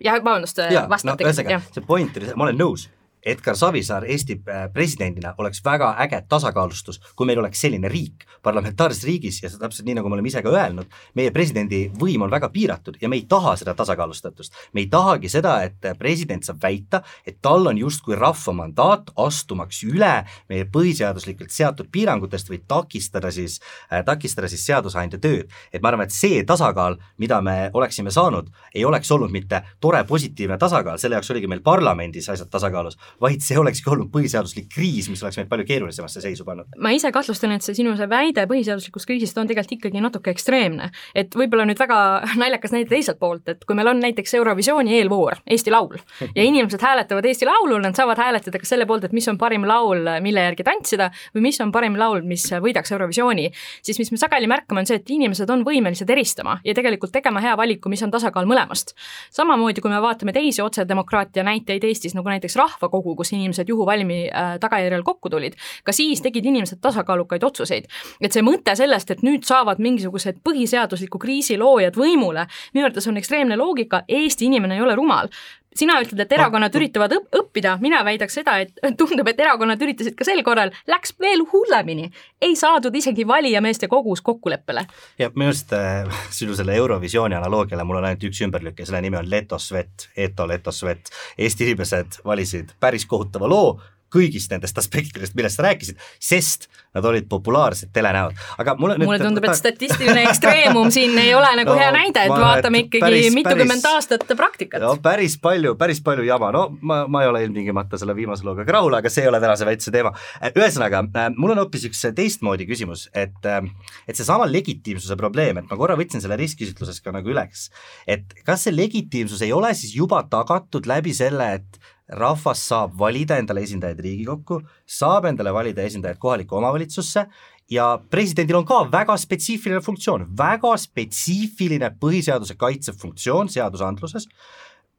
jah, 0.00 0.16
vabandust, 0.18 0.58
äh, 0.64 0.88
vastan 0.88 1.12
no, 1.12 1.16
tegelikult. 1.20 1.74
see 1.74 1.86
point 1.86 2.16
oli, 2.16 2.32
ma 2.36 2.48
olen 2.48 2.60
nõus 2.60 2.88
Edgar 3.26 3.56
Savisaar 3.56 4.04
Eesti 4.08 4.40
äh, 4.48 4.66
presidendina 4.72 5.34
oleks 5.38 5.60
väga 5.64 5.92
äge 6.04 6.22
tasakaalustus, 6.28 7.00
kui 7.16 7.28
meil 7.28 7.38
oleks 7.42 7.60
selline 7.60 7.88
riik, 7.88 8.24
parlamentaarses 8.42 9.04
riigis 9.04 9.42
ja 9.42 9.50
täpselt 9.52 9.86
nii, 9.86 9.98
nagu 9.98 10.08
me 10.08 10.16
oleme 10.16 10.30
ise 10.30 10.42
ka 10.42 10.52
öelnud, 10.52 10.88
meie 11.18 11.32
presidendi 11.34 11.82
võim 12.00 12.24
on 12.24 12.32
väga 12.32 12.48
piiratud 12.52 12.96
ja 13.00 13.08
me 13.08 13.18
ei 13.20 13.26
taha 13.28 13.56
seda 13.60 13.74
tasakaalustatust. 13.76 14.54
me 14.72 14.84
ei 14.84 14.88
tahagi 14.92 15.28
seda, 15.28 15.58
et 15.64 15.90
president 15.98 16.44
saab 16.44 16.62
väita, 16.62 17.02
et 17.26 17.38
tal 17.42 17.66
on 17.66 17.78
justkui 17.78 18.16
rahva 18.16 18.54
mandaat 18.56 19.12
astumaks 19.16 19.82
üle 19.84 20.24
meie 20.48 20.64
põhiseaduslikult 20.64 21.52
seatud 21.52 21.90
piirangutest 21.92 22.50
või 22.50 22.62
takistada 22.68 23.30
siis 23.30 23.60
äh,, 23.92 24.04
takistada 24.04 24.48
siis 24.48 24.64
seadusandja 24.66 25.18
tööd. 25.18 25.50
et 25.72 25.82
ma 25.82 25.92
arvan, 25.92 26.06
et 26.08 26.14
see 26.14 26.42
tasakaal, 26.44 26.96
mida 27.18 27.40
me 27.40 27.70
oleksime 27.74 28.10
saanud, 28.10 28.48
ei 28.74 28.84
oleks 28.84 29.10
olnud 29.10 29.30
mitte 29.30 29.62
tore 29.80 30.04
positiivne 30.04 30.58
tasakaal, 30.58 30.98
selle 30.98 31.18
jaoks 31.18 31.30
oligi 31.30 31.46
meil 31.46 31.60
parlamendis 31.60 32.28
asjad 32.28 32.48
tasakaalus, 32.50 32.98
vaid 33.20 33.44
see 33.44 33.58
olekski 33.58 33.90
olnud 33.90 34.10
põhiseaduslik 34.14 34.68
kriis, 34.72 35.08
mis 35.12 35.22
oleks 35.24 35.40
meid 35.40 35.50
palju 35.50 35.66
keerulisemasse 35.68 36.22
seisu 36.24 36.46
pannud. 36.46 36.70
ma 36.78 36.92
ise 36.96 37.12
kahtlustan, 37.12 37.52
et 37.56 37.66
see 37.66 37.76
sinu 37.80 37.96
see 37.98 38.08
väide 38.10 38.46
põhiseaduslikust 38.50 39.08
kriisist 39.08 39.38
on 39.38 39.50
tegelikult 39.50 39.78
ikkagi 39.78 40.00
natuke 40.02 40.32
ekstreemne. 40.34 40.90
et 41.14 41.34
võib-olla 41.36 41.66
nüüd 41.68 41.78
väga 41.80 41.98
naljakas 42.40 42.74
näide 42.74 42.90
teiselt 42.90 43.18
poolt, 43.20 43.48
et 43.48 43.64
kui 43.64 43.76
meil 43.78 43.88
on 43.92 44.00
näiteks 44.02 44.34
Eurovisiooni 44.38 44.96
eelvoor, 44.98 45.40
Eesti 45.46 45.70
Laul, 45.70 45.96
ja 46.34 46.44
inimesed 46.44 46.82
hääletavad 46.82 47.24
Eesti 47.24 47.48
Laulul, 47.48 47.80
nad 47.84 47.96
saavad 47.96 48.18
hääletada 48.20 48.60
ka 48.60 48.68
selle 48.68 48.86
poolt, 48.86 49.06
et 49.08 49.16
mis 49.16 49.28
on 49.30 49.38
parim 49.40 49.64
laul, 49.68 50.04
mille 50.24 50.44
järgi 50.48 50.66
tantsida, 50.66 51.10
või 51.34 51.46
mis 51.48 51.60
on 51.64 51.72
parim 51.72 51.96
laul, 51.98 52.22
mis 52.26 52.44
võidaks 52.50 52.92
Eurovisiooni, 52.92 53.48
siis 53.82 54.00
mis 54.02 54.12
me 54.12 54.20
sageli 54.20 54.50
märkame, 54.50 54.82
on 54.82 54.88
see, 54.88 55.00
et 55.00 55.10
inimesed 55.10 55.50
on 55.50 55.64
võimelised 55.66 56.10
eristama 56.10 56.58
ja 56.64 56.74
tegelikult 56.76 57.12
tegema 57.14 57.42
hea 57.44 57.56
valiku, 57.56 57.92
mis 57.92 58.02
on 58.06 58.12
tasakaal 58.12 58.48
mõlemast. 58.50 58.94
samamoodi, 59.30 59.80
kui 59.80 59.90
me 59.92 60.00
vaatame 60.02 60.32
teisi 60.36 60.62
otsedemokraatia 60.62 61.44
näiteid 61.46 61.84
Eestis, 61.84 62.14
nagu 62.14 62.28
näiteks 62.28 62.56
rahvakogu, 62.56 62.99
kogu, 63.00 63.16
kus 63.16 63.32
inimesed 63.32 63.68
juhuvalmi 63.68 64.20
äh, 64.28 64.52
tagajärjel 64.60 65.04
kokku 65.06 65.32
tulid, 65.32 65.56
ka 65.84 65.94
siis 65.96 66.20
tegid 66.20 66.46
inimesed 66.46 66.80
tasakaalukaid 66.84 67.44
otsuseid. 67.44 67.88
et 68.20 68.32
see 68.32 68.44
mõte 68.44 68.76
sellest, 68.76 69.10
et 69.10 69.24
nüüd 69.26 69.46
saavad 69.48 69.80
mingisugused 69.80 70.42
põhiseadusliku 70.44 71.18
kriisi 71.18 71.58
loojad 71.58 71.96
võimule, 71.96 72.46
minu 72.74 72.86
arvates 72.86 73.08
on 73.08 73.16
ekstreemne 73.16 73.56
loogika, 73.56 74.04
Eesti 74.08 74.46
inimene 74.50 74.76
ei 74.76 74.84
ole 74.84 74.94
rumal 74.98 75.30
sina 75.76 76.00
ütled, 76.02 76.20
et 76.24 76.32
erakonnad 76.32 76.74
üritavad 76.74 77.12
õp 77.14 77.40
õppida, 77.40 77.76
mina 77.82 78.02
väidaks 78.06 78.38
seda, 78.40 78.58
et 78.62 78.74
tundub, 79.00 79.28
et 79.28 79.40
erakonnad 79.40 79.80
üritasid 79.82 80.16
ka 80.18 80.26
sel 80.26 80.42
korral, 80.46 80.72
läks 80.90 81.14
veel 81.20 81.44
hullemini. 81.52 82.10
ei 82.40 82.56
saadud 82.56 82.94
isegi 82.94 83.26
valijameeste 83.26 83.88
kogus 83.88 84.20
kokkuleppele. 84.20 84.86
ja 85.18 85.30
minu 85.34 85.50
arust 85.50 85.72
äh, 85.72 86.08
sinu 86.38 86.56
selle 86.56 86.74
Eurovisiooni 86.74 87.34
analoogiale 87.34 87.84
mul 87.84 88.00
on 88.00 88.10
ainult 88.10 88.24
üks 88.30 88.42
ümberlükk 88.46 88.80
ja 88.80 88.86
selle 88.86 89.02
nimi 89.02 89.16
on 89.20 89.30
Letosvet, 89.30 90.10
Eto 90.16 90.48
Letosvet. 90.48 91.10
Eesti 91.38 91.64
inimesed 91.68 92.20
valisid 92.24 92.74
päris 92.80 93.06
kohutava 93.06 93.48
loo, 93.48 93.80
kõigist 94.12 94.52
nendest 94.52 94.78
aspektidest, 94.80 95.34
millest 95.38 95.60
sa 95.60 95.66
rääkisid, 95.66 95.98
sest 96.22 96.68
nad 96.94 97.06
olid 97.06 97.28
populaarsed 97.30 97.92
telenäod, 97.94 98.34
aga 98.58 98.74
mulle 98.78 98.96
mulle 98.98 99.18
nüüd, 99.20 99.26
tundub, 99.28 99.46
et 99.46 99.58
statistiline 99.58 100.24
ekstreemum 100.26 100.90
siin 100.94 101.14
ei 101.22 101.30
ole 101.38 101.50
nagu 101.60 101.70
no, 101.70 101.78
hea 101.78 101.90
näide, 101.94 102.24
et 102.26 102.34
vaatame 102.34 102.82
ikkagi 102.86 103.04
päris, 103.04 103.28
mitukümmend 103.36 103.84
päris, 103.84 104.00
aastat 104.00 104.32
praktikat. 104.38 104.82
no 104.82 104.96
päris 105.02 105.36
palju, 105.42 105.76
päris 105.78 106.02
palju 106.06 106.26
jama, 106.26 106.50
no 106.56 106.64
ma, 106.82 107.04
ma 107.10 107.22
ei 107.22 107.30
ole 107.30 107.44
ilmtingimata 107.46 108.00
selle 108.00 108.16
viimase 108.18 108.46
looga 108.46 108.66
ka 108.66 108.74
rahul, 108.80 108.96
aga 108.98 109.12
see 109.12 109.26
ei 109.26 109.30
ole 109.30 109.42
tänase 109.42 109.68
väitluse 109.68 109.94
teema. 109.94 110.12
ühesõnaga, 110.50 111.04
äh, 111.14 111.30
mul 111.36 111.54
on 111.54 111.62
hoopis 111.62 111.86
üks 111.90 112.02
teistmoodi 112.16 112.66
küsimus, 112.66 113.06
et, 113.14 113.38
äh, 113.46 113.62
et 114.10 114.18
seesama 114.18 114.50
legitiimsuse 114.50 115.18
probleem, 115.20 115.62
et 115.62 115.70
ma 115.70 115.78
korra 115.78 115.98
võtsin 116.00 116.22
selle 116.24 116.38
ristküsitluses 116.40 116.98
ka 117.04 117.14
nagu 117.14 117.30
üles, 117.30 117.68
et 118.10 118.34
kas 118.42 118.66
see 118.66 118.74
legitiimsus 118.74 119.46
ei 119.46 119.54
ole 119.54 119.70
siis 119.78 119.94
juba 119.94 120.24
tagatud 120.30 120.90
läbi 120.90 121.14
selle, 121.14 121.52
et 121.60 121.80
rahvas 122.18 122.62
saab 122.70 122.96
valida 122.98 123.38
endale 123.38 123.62
esindajaid 123.66 124.00
Riigikokku, 124.04 124.60
saab 124.86 125.28
endale 125.30 125.52
valida 125.54 125.84
esindajaid 125.86 126.18
kohalikku 126.22 126.58
omavalitsusse 126.58 127.26
ja 127.70 127.90
presidendil 128.10 128.58
on 128.60 128.66
ka 128.66 128.82
väga 128.90 129.16
spetsiifiline 129.20 129.82
funktsioon, 129.84 130.26
väga 130.38 130.74
spetsiifiline 130.80 131.92
põhiseaduse 132.02 132.58
kaitsev 132.58 132.98
funktsioon 132.98 133.52
seadusandluses, 133.52 134.26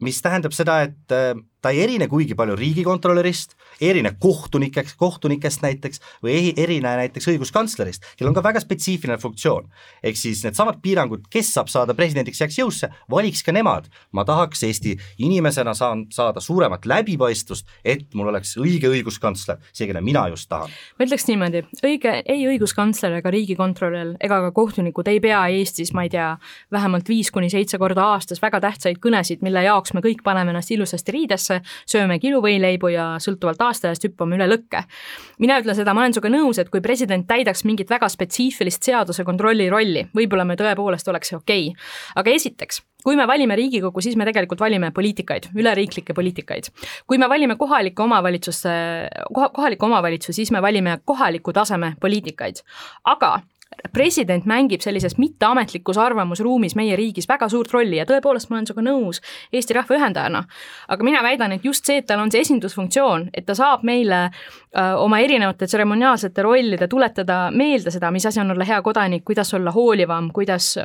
mis 0.02 0.22
tähendab 0.22 0.56
seda, 0.56 0.82
et 0.88 1.16
äh, 1.16 1.34
ta 1.62 1.70
ei 1.70 1.84
erine 1.84 2.08
kuigi 2.10 2.36
palju 2.38 2.56
riigikontrolörist, 2.58 3.54
erine 3.82 4.16
kohtunikeks, 4.20 4.96
kohtunikest 4.98 5.62
näiteks 5.62 6.02
või 6.24 6.34
ei 6.34 6.54
erine 6.58 6.96
näiteks 7.04 7.30
õiguskantslerist, 7.32 8.06
kellel 8.18 8.32
on 8.32 8.38
ka 8.38 8.44
väga 8.46 8.62
spetsiifiline 8.64 9.20
funktsioon. 9.22 9.70
ehk 10.04 10.18
siis 10.18 10.44
needsamad 10.44 10.82
piirangud, 10.82 11.28
kes 11.30 11.54
saab 11.54 11.70
saada 11.70 11.94
presidendiks, 11.94 12.42
jääks 12.42 12.58
jõusse, 12.58 12.90
valiks 13.10 13.44
ka 13.44 13.52
nemad. 13.52 13.90
ma 14.12 14.26
tahaks 14.26 14.64
Eesti 14.64 14.98
inimesena 15.18 15.74
saan 15.74 16.06
saada 16.10 16.40
suuremat 16.40 16.86
läbipaistvust, 16.86 17.68
et 17.86 18.14
mul 18.14 18.28
oleks 18.28 18.58
õige 18.58 18.90
õiguskantsler, 18.90 19.58
see, 19.74 19.88
keda 19.88 20.02
mina 20.02 20.28
just 20.30 20.50
tahan. 20.50 20.70
ma 20.98 21.06
ütleks 21.06 21.28
niimoodi, 21.28 21.64
õige, 21.86 22.24
ei 22.26 22.48
õiguskantsler 22.48 23.20
ega 23.22 23.30
riigikontrolör 23.30 24.16
ega 24.20 24.42
ka 24.48 24.52
kohtunikud 24.52 25.08
ei 25.08 25.20
pea 25.20 25.46
Eestis, 25.48 25.94
ma 25.94 26.04
ei 26.04 26.10
tea, 26.10 26.38
vähemalt 26.72 27.08
viis 27.10 27.30
kuni 27.32 27.50
seitse 27.50 27.78
korda 27.78 28.04
aastas 28.16 28.42
väga 28.42 28.60
tähtsaid 28.60 28.98
kõnesid, 28.98 29.46
mille 29.46 29.64
jaoks 29.64 29.91
me 29.94 30.04
kõik 30.04 30.24
paneme 30.24 30.54
ennast 30.54 30.72
ilusasti 30.72 31.16
riidesse, 31.16 31.62
sööme 31.90 32.20
kiluvõileibu 32.22 32.92
ja 32.94 33.08
sõltuvalt 33.24 33.62
aastajast 33.62 34.08
hüppame 34.08 34.38
üle 34.40 34.48
lõkke. 34.52 34.84
mina 35.40 35.60
ütlen 35.62 35.76
seda, 35.76 35.94
ma 35.94 36.06
olen 36.06 36.14
sinuga 36.14 36.34
nõus, 36.34 36.60
et 36.62 36.70
kui 36.70 36.82
president 36.82 37.28
täidaks 37.28 37.66
mingit 37.66 37.90
väga 37.90 38.10
spetsiifilist 38.10 38.84
seaduse 38.84 39.24
kontrolli 39.24 39.70
rolli, 39.70 40.08
võib-olla 40.16 40.46
me 40.46 40.56
tõepoolest 40.56 41.08
oleks 41.08 41.34
see 41.34 41.38
okei 41.38 41.68
okay.. 41.70 41.84
aga 42.16 42.32
esiteks, 42.32 42.82
kui 43.04 43.16
me 43.16 43.28
valime 43.28 43.56
Riigikogu, 43.56 44.02
siis 44.02 44.18
me 44.20 44.26
tegelikult 44.28 44.60
valime 44.62 44.92
poliitikaid, 44.92 45.52
üleriiklikke 45.56 46.14
poliitikaid. 46.14 46.70
kui 47.08 47.18
me 47.18 47.30
valime 47.30 47.56
kohalikku 47.56 48.04
omavalitsusse, 48.04 48.76
kohalikku 49.34 49.86
omavalitsust, 49.86 50.36
siis 50.36 50.52
me 50.52 50.62
valime 50.62 51.00
kohaliku 51.06 51.54
taseme 51.54 51.96
poliitikaid. 52.02 52.64
aga 53.04 53.40
president 53.94 54.46
mängib 54.46 54.82
sellises 54.84 55.18
mitteametlikus 55.18 55.98
arvamusruumis 55.98 56.76
meie 56.76 56.96
riigis 56.96 57.28
väga 57.30 57.50
suurt 57.50 57.72
rolli 57.74 57.98
ja 58.00 58.06
tõepoolest, 58.08 58.50
ma 58.50 58.58
olen 58.58 58.68
sinuga 58.68 58.84
nõus 58.86 59.22
Eesti 59.52 59.76
rahva 59.76 59.98
ühendajana. 59.98 60.44
aga 60.88 61.04
mina 61.04 61.24
väidan, 61.24 61.52
et 61.52 61.66
just 61.66 61.86
see, 61.86 61.98
et 62.02 62.08
tal 62.08 62.20
on 62.20 62.32
see 62.32 62.42
esindusfunktsioon, 62.46 63.30
et 63.34 63.46
ta 63.46 63.56
saab 63.56 63.84
meile 63.88 64.22
öö, 64.30 64.96
oma 65.02 65.20
erinevate 65.20 65.68
tseremoniaalsete 65.68 66.42
rollide 66.42 66.88
tuletada 66.88 67.50
meelde 67.52 67.92
seda, 67.92 68.12
mis 68.12 68.26
asi 68.26 68.40
on 68.40 68.52
olla 68.52 68.68
hea 68.68 68.82
kodanik, 68.82 69.26
kuidas 69.26 69.54
olla 69.54 69.72
hoolivam, 69.72 70.32
kuidas 70.34 70.78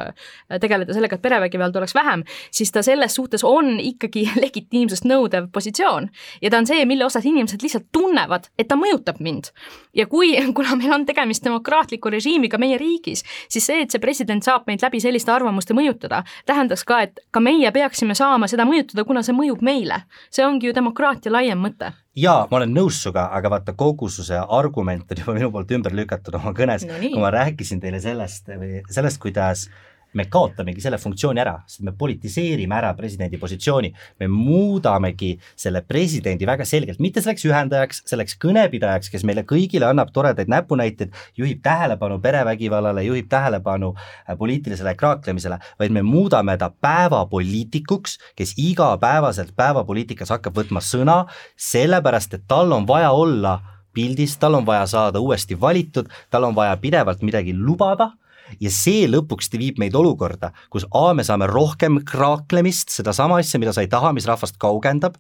tegeleda 0.61 0.95
sellega, 0.95 1.17
et 1.17 1.23
perevägivalda 1.23 1.79
oleks 1.79 1.95
vähem, 1.95 2.25
siis 2.51 2.73
ta 2.73 2.83
selles 2.83 3.15
suhtes 3.15 3.45
on 3.45 3.77
ikkagi 3.81 4.27
legitiimsust 4.45 5.07
nõudev 5.07 5.51
positsioon. 5.53 6.09
ja 6.43 6.51
ta 6.51 6.59
on 6.59 6.67
see, 6.67 6.85
mille 6.85 7.05
osas 7.05 7.25
inimesed 7.27 7.63
lihtsalt 7.63 7.91
tunnevad, 7.93 8.51
et 8.59 8.69
ta 8.69 8.79
mõjutab 8.79 9.21
mind. 9.21 9.53
ja 9.95 10.07
kui, 10.07 10.35
kuna 10.57 10.77
meil 10.77 10.93
on 10.93 11.07
tegemist 11.07 11.45
demokraatliku 11.45 12.11
režiimiga 12.11 12.59
meie 12.59 12.76
riigis, 12.79 13.07
riigis, 13.07 13.25
siis 13.49 13.67
see, 13.67 13.83
et 13.83 13.93
see 13.93 14.03
president 14.03 14.45
saab 14.45 14.67
meid 14.67 14.83
läbi 14.83 15.01
selliste 15.03 15.33
arvamuste 15.33 15.75
mõjutada, 15.77 16.23
tähendaks 16.47 16.85
ka, 16.85 17.03
et 17.07 17.21
ka 17.31 17.41
meie 17.41 17.71
peaksime 17.73 18.15
saama 18.15 18.49
seda 18.49 18.67
mõjutada, 18.69 19.05
kuna 19.05 19.23
see 19.23 19.35
mõjub 19.37 19.63
meile. 19.63 20.03
see 20.31 20.45
ongi 20.47 20.67
ju 20.67 20.75
demokraatia 20.75 21.33
laiem 21.33 21.59
mõte 21.59 21.93
jaa, 22.17 22.47
ma 22.51 22.57
olen 22.57 22.73
nõus 22.75 23.03
sinuga, 23.03 23.29
aga 23.33 23.51
vaata, 23.51 23.75
kogu 23.77 24.09
su 24.09 24.25
see 24.25 24.39
argument 24.39 25.11
on 25.11 25.21
juba 25.21 25.35
minu 25.35 25.51
poolt 25.53 25.71
ümber 25.71 25.93
lükatud 25.93 26.35
oma 26.35 26.53
kõnes 26.57 26.87
no, 26.87 26.97
kui 27.01 27.21
ma 27.21 27.31
rääkisin 27.31 27.81
teile 27.81 28.01
sellest 28.01 28.49
või 28.49 28.83
sellest, 28.91 29.21
kuidas 29.21 29.69
me 30.17 30.27
kaotamegi 30.33 30.81
selle 30.81 30.99
funktsiooni 31.01 31.41
ära, 31.43 31.57
sest 31.69 31.85
me 31.87 31.93
politiseerime 31.97 32.77
ära 32.79 32.93
presidendi 32.97 33.39
positsiooni, 33.41 33.91
me 34.21 34.29
muudamegi 34.33 35.33
selle 35.59 35.83
presidendi 35.87 36.49
väga 36.49 36.65
selgelt, 36.69 37.01
mitte 37.05 37.23
selleks 37.25 37.47
ühendajaks, 37.49 38.03
selleks 38.09 38.39
kõnepidajaks, 38.43 39.11
kes 39.13 39.27
meile 39.29 39.45
kõigile 39.49 39.89
annab 39.91 40.13
toredaid 40.17 40.51
näpunäiteid, 40.53 41.15
juhib 41.37 41.63
tähelepanu 41.65 42.19
perevägivallale, 42.25 43.05
juhib 43.09 43.29
tähelepanu 43.33 43.93
äh, 43.97 44.35
poliitilisele 44.39 44.97
kraaklemisele, 44.97 45.61
vaid 45.81 45.95
me 45.95 46.05
muudame 46.07 46.57
ta 46.61 46.71
päevapoliitikuks, 46.71 48.19
kes 48.39 48.57
igapäevaselt 48.61 49.55
päevapoliitikas 49.57 50.33
hakkab 50.37 50.57
võtma 50.63 50.85
sõna, 50.85 51.25
sellepärast 51.57 52.39
et 52.39 52.47
tal 52.49 52.73
on 52.73 52.89
vaja 52.89 53.13
olla 53.13 53.59
pildis, 53.97 54.37
tal 54.41 54.59
on 54.59 54.67
vaja 54.67 54.87
saada 54.89 55.21
uuesti 55.21 55.57
valitud, 55.61 56.09
tal 56.31 56.45
on 56.45 56.57
vaja 56.57 56.77
pidevalt 56.81 57.25
midagi 57.25 57.55
lubada 57.57 58.13
ja 58.61 58.73
see 58.73 59.07
lõpuks 59.11 59.51
viib 59.57 59.81
meid 59.83 59.97
olukorda, 59.97 60.53
kus 60.71 60.87
A 60.95 61.13
me 61.17 61.25
saame 61.27 61.49
rohkem 61.51 62.01
kraaklemist, 62.07 62.93
sedasama 62.95 63.41
asja, 63.43 63.61
mida 63.63 63.73
sa 63.73 63.85
ei 63.85 63.91
taha, 63.93 64.13
mis 64.17 64.27
rahvast 64.29 64.59
kaugendab, 64.63 65.17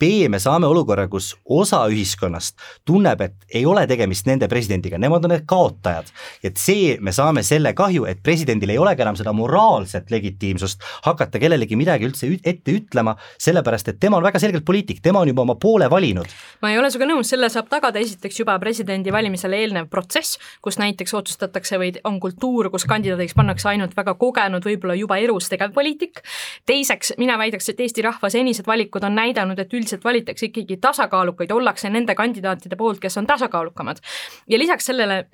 B 0.00 0.28
me 0.32 0.38
saame 0.40 0.64
olukorra, 0.64 1.04
kus 1.12 1.34
osa 1.44 1.82
ühiskonnast 1.92 2.56
tunneb, 2.88 3.20
et 3.20 3.56
ei 3.58 3.66
ole 3.68 3.82
tegemist 3.90 4.24
nende 4.28 4.48
presidendiga, 4.48 4.96
nemad 4.98 5.26
on 5.26 5.34
need 5.34 5.44
kaotajad. 5.48 6.08
et 6.42 6.56
see, 6.56 6.96
me 7.00 7.12
saame 7.12 7.42
selle 7.44 7.74
kahju, 7.76 8.06
et 8.08 8.22
presidendil 8.24 8.72
ei 8.72 8.78
olegi 8.80 9.04
enam 9.04 9.18
seda 9.18 9.34
moraalset 9.36 10.10
legitiimsust 10.10 10.80
hakata 11.04 11.38
kellelegi 11.42 11.76
midagi 11.76 12.08
üldse 12.08 12.30
ette 12.44 12.72
ütlema, 12.72 13.16
sellepärast 13.38 13.92
et 13.92 14.00
tema 14.00 14.16
on 14.16 14.24
väga 14.24 14.40
selgelt 14.40 14.64
poliitik, 14.64 15.02
tema 15.04 15.20
on 15.20 15.28
juba 15.28 15.44
oma 15.44 15.58
poole 15.60 15.90
valinud. 15.90 16.32
ma 16.62 16.72
ei 16.72 16.78
ole 16.78 16.90
sinuga 16.90 17.10
nõus, 17.12 17.28
selle 17.28 17.50
saab 17.52 17.68
tagada 17.68 18.00
esiteks 18.00 18.40
juba 18.40 18.56
presidendi 18.62 19.12
valimisele 19.12 19.60
eelnev 19.60 19.90
protsess, 19.92 20.38
kus 20.64 20.80
näiteks 20.80 21.14
otsustatakse 21.20 21.76
või 21.80 21.92
on 22.08 22.16
kultuur, 22.20 22.69
kus 22.70 22.86
kandidaadiks 22.90 23.36
pannakse 23.36 23.68
ainult 23.68 23.94
väga 23.96 24.14
kogenud, 24.20 24.64
võib-olla 24.66 24.96
juba 24.98 25.18
elus 25.22 25.48
tegev 25.48 25.74
poliitik. 25.76 26.22
teiseks, 26.66 27.14
mina 27.18 27.38
väidaks, 27.38 27.68
et 27.68 27.80
Eesti 27.80 28.02
rahva 28.02 28.30
senised 28.30 28.66
valikud 28.66 29.04
on 29.04 29.14
näidanud, 29.14 29.58
et 29.58 29.72
üldiselt 29.74 30.04
valitakse 30.04 30.46
ikkagi 30.46 30.76
tasakaalukaid, 30.80 31.50
ollakse 31.50 31.90
nende 31.90 32.14
kandidaatide 32.14 32.76
poolt, 32.76 33.00
kes 33.00 33.18
on 33.18 33.26
tasakaalukamad. 33.26 34.00
ja 34.48 34.58
lisaks 34.58 34.86
sellele 34.86 35.24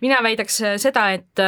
mina 0.00 0.20
väidaks 0.24 0.60
seda, 0.82 1.10
et, 1.16 1.42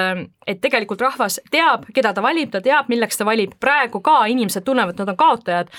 et 0.47 0.61
tegelikult 0.63 1.01
rahvas 1.05 1.39
teab, 1.51 1.87
keda 1.95 2.13
ta 2.15 2.23
valib, 2.25 2.51
ta 2.53 2.61
teab, 2.65 2.91
milleks 2.93 3.19
ta 3.19 3.27
valib, 3.29 3.55
praegu 3.61 4.03
ka 4.05 4.23
inimesed 4.33 4.65
tunnevad, 4.67 4.99
nad 4.99 5.13
on 5.15 5.19
kaotajad. 5.19 5.73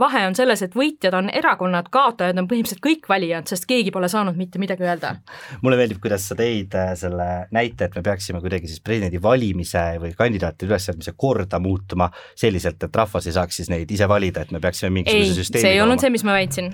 vahe 0.00 0.24
on 0.26 0.34
selles, 0.34 0.62
et 0.62 0.74
võitjad 0.74 1.16
on 1.18 1.30
erakonnad, 1.30 1.90
kaotajad 1.92 2.38
on 2.40 2.48
põhimõtteliselt 2.50 2.82
kõik 2.84 3.08
valijad, 3.08 3.48
sest 3.50 3.66
keegi 3.70 3.92
pole 3.94 4.08
saanud 4.08 4.36
mitte 4.38 4.58
midagi 4.62 4.86
öelda. 4.86 5.16
mulle 5.64 5.78
meeldib, 5.80 6.00
kuidas 6.04 6.28
sa 6.30 6.38
tõid 6.38 6.74
äh, 6.78 6.94
selle 6.98 7.28
näite, 7.54 7.88
et 7.88 7.98
me 7.98 8.04
peaksime 8.06 8.40
kuidagi 8.44 8.70
siis 8.70 8.82
presidendi 8.84 9.20
valimise 9.22 9.84
või 10.02 10.14
kandidaatide 10.16 10.72
ülesseadmise 10.72 11.14
korda 11.16 11.60
muutma 11.62 12.10
selliselt, 12.38 12.82
et 12.82 13.02
rahvas 13.02 13.28
ei 13.28 13.36
saaks 13.36 13.62
siis 13.62 13.70
neid 13.72 13.90
ise 13.90 14.08
valida, 14.10 14.44
et 14.44 14.54
me 14.54 14.62
peaksime 14.62 14.92
mingisuguse 15.00 15.40
süsteemi 15.42 15.64
see 15.64 15.76
ei 15.76 15.84
olnud 15.84 16.02
see, 16.02 16.12
mis 16.14 16.24
ma 16.26 16.36
väitsin. 16.36 16.72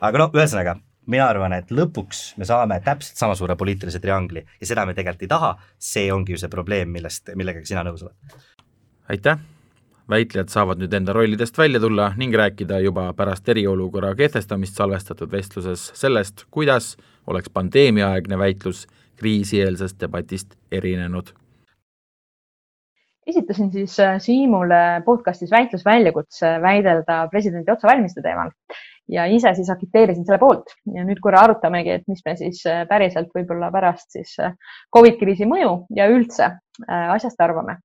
aga 0.00 0.24
noh, 0.24 0.32
ühesõnaga, 0.36 0.78
mina 1.10 1.28
arvan, 1.28 1.54
et 1.56 1.70
lõpuks 1.74 2.22
me 2.40 2.46
saame 2.48 2.80
täpselt 2.84 3.20
sama 3.20 3.36
suure 3.38 3.56
poliitilise 3.58 4.00
triangli 4.02 4.42
ja 4.42 4.68
seda 4.68 4.86
me 4.86 4.94
tegelikult 4.96 5.26
ei 5.26 5.32
taha, 5.32 5.54
see 5.78 6.10
ongi 6.14 6.36
ju 6.36 6.42
see 6.42 6.52
probleem, 6.52 6.92
millest, 6.94 7.32
millega 7.38 7.64
sina 7.66 7.84
nõus 7.86 8.04
oled. 8.06 8.36
aitäh! 9.10 9.40
väitlejad 10.10 10.50
saavad 10.50 10.80
nüüd 10.82 10.94
enda 10.96 11.14
rollidest 11.14 11.58
välja 11.58 11.80
tulla 11.80 12.08
ning 12.18 12.34
rääkida 12.34 12.80
juba 12.82 13.04
pärast 13.14 13.48
eriolukorra 13.48 14.14
kehtestamist 14.18 14.78
salvestatud 14.78 15.30
vestluses 15.30 15.90
sellest, 15.94 16.46
kuidas 16.50 16.96
oleks 17.30 17.52
pandeemiaaegne 17.54 18.38
väitlus 18.38 18.86
kriisieelsest 19.20 20.00
debatist 20.00 20.56
erinenud 20.72 21.30
esitasin 23.26 23.72
siis 23.72 24.00
äh, 24.00 24.18
Siimule 24.18 25.02
podcastis 25.04 25.50
väitlusväljakutse 25.50 26.46
väidelda 26.62 27.26
presidendi 27.30 27.72
otsevalimiste 27.72 28.22
teemal. 28.22 28.50
Ja 29.10 29.24
ise 29.26 29.54
siis 29.54 29.70
agiteerisin 29.70 30.24
selle 30.26 30.38
poolt. 30.38 30.74
Ja 30.94 31.04
nüüd 31.04 31.18
korra 31.22 31.44
arutamegi, 31.44 31.96
et 31.98 32.08
mis 32.08 32.22
me 32.26 32.36
siis 32.38 32.62
äh, 32.70 32.84
päriselt 32.88 33.32
võib-olla 33.36 33.70
pärast 33.74 34.10
siis 34.16 34.36
äh, 34.40 34.54
Covid 34.94 35.18
kriisi 35.20 35.48
mõju 35.50 35.76
ja 35.96 36.08
üldse 36.10 36.56
asjast 36.88 37.40
arvame. 37.44 37.76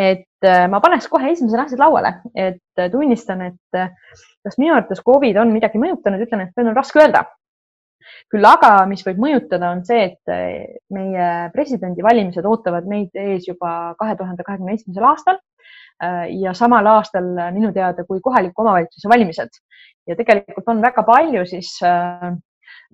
et 0.00 0.46
ma 0.70 0.78
paneks 0.80 1.06
kohe 1.12 1.28
esimesed 1.30 1.60
asjad 1.60 1.78
lauale, 1.78 2.10
et 2.34 2.80
tunnistan, 2.90 3.42
et 3.44 3.76
kas 3.76 4.56
minu 4.58 4.72
arvates 4.74 5.02
Covid 5.04 5.36
on 5.42 5.52
midagi 5.52 5.78
mõjutanud, 5.78 6.22
ütlen, 6.24 6.42
et 6.46 6.56
veel 6.56 6.70
on 6.70 6.78
raske 6.78 7.02
öelda 7.02 7.22
küll 8.32 8.46
aga, 8.46 8.72
mis 8.90 9.04
võib 9.06 9.20
mõjutada, 9.22 9.72
on 9.74 9.84
see, 9.86 10.10
et 10.10 10.32
eh, 10.32 10.80
meie 10.94 11.30
presidendivalimised 11.54 12.46
ootavad 12.46 12.88
meid 12.90 13.16
ees 13.18 13.48
juba 13.48 13.94
kahe 14.00 14.16
tuhande 14.18 14.46
kahekümne 14.46 14.76
esimesel 14.78 15.08
aastal 15.10 15.38
eh, 15.38 16.28
ja 16.42 16.54
samal 16.56 16.86
aastal 16.96 17.32
minu 17.56 17.72
teada 17.76 18.06
kui 18.08 18.22
kohaliku 18.24 18.64
omavalitsuse 18.64 19.10
valimised. 19.10 19.60
ja 20.08 20.16
tegelikult 20.16 20.68
on 20.72 20.80
väga 20.82 21.04
palju 21.06 21.44
siis 21.46 21.76
eh, 21.86 22.30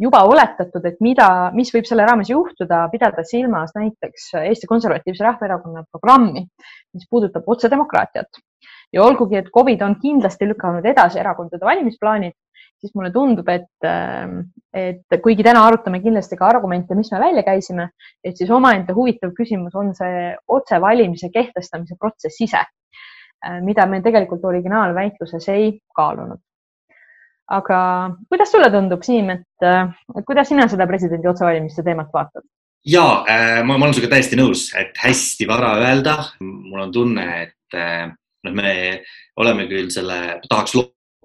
juba 0.00 0.22
oletatud, 0.28 0.84
et 0.84 0.98
mida, 1.04 1.28
mis 1.56 1.70
võib 1.72 1.86
selle 1.88 2.04
raames 2.08 2.30
juhtuda, 2.32 2.82
pidades 2.92 3.30
silmas 3.32 3.72
näiteks 3.76 4.32
Eesti 4.42 4.68
Konservatiivse 4.68 5.24
Rahvaerakonna 5.24 5.86
programmi, 5.90 6.44
mis 6.94 7.08
puudutab 7.10 7.48
otsedemokraatiat. 7.48 8.42
ja 8.92 9.02
olgugi, 9.02 9.36
et 9.36 9.48
Covid 9.52 9.80
on 9.82 9.96
kindlasti 10.00 10.46
lükanud 10.46 10.84
edasi 10.86 11.18
erakondade 11.18 11.64
valimisplaanid, 11.64 12.36
siis 12.80 12.94
mulle 12.94 13.10
tundub, 13.12 13.48
et, 13.48 13.68
ähm, 13.84 14.38
et 14.74 15.20
kuigi 15.22 15.44
täna 15.46 15.64
arutame 15.66 16.00
kindlasti 16.04 16.38
ka 16.38 16.48
argumente, 16.48 16.96
mis 16.98 17.10
me 17.12 17.20
välja 17.20 17.44
käisime, 17.46 17.90
et 18.24 18.36
siis 18.36 18.50
omaenda 18.52 18.94
huvitav 18.96 19.32
küsimus 19.36 19.76
on 19.78 19.94
see 19.96 20.32
otsevalimise 20.52 21.30
kehtestamise 21.34 21.96
protsess 22.00 22.42
ise, 22.44 22.64
äh, 23.46 23.60
mida 23.64 23.86
me 23.90 24.02
tegelikult 24.04 24.44
originaalväitluses 24.44 25.48
ei 25.54 25.78
kaalunud. 25.96 26.42
aga 27.46 27.80
kuidas 28.26 28.50
sulle 28.50 28.66
tundub, 28.74 29.04
Siim, 29.06 29.28
et, 29.30 29.62
äh, 29.62 29.92
kuidas 30.26 30.48
sina 30.50 30.66
seda 30.68 30.86
presidendi 30.86 31.28
otsevalimiste 31.30 31.84
teemat 31.86 32.10
vaatad? 32.12 32.42
ja 32.86 33.06
äh, 33.30 33.62
ma, 33.64 33.78
ma 33.78 33.86
olen 33.86 33.94
sinuga 33.94 34.16
täiesti 34.16 34.38
nõus, 34.38 34.68
et 34.78 34.98
hästi 34.98 35.46
vara 35.48 35.76
öelda. 35.78 36.18
mul 36.40 36.88
on 36.88 36.92
tunne, 36.92 37.26
et 37.42 37.78
noh, 38.44 38.52
me 38.54 38.72
oleme 39.36 39.66
küll 39.70 39.88
selle, 39.94 40.40
tahaks 40.48 40.74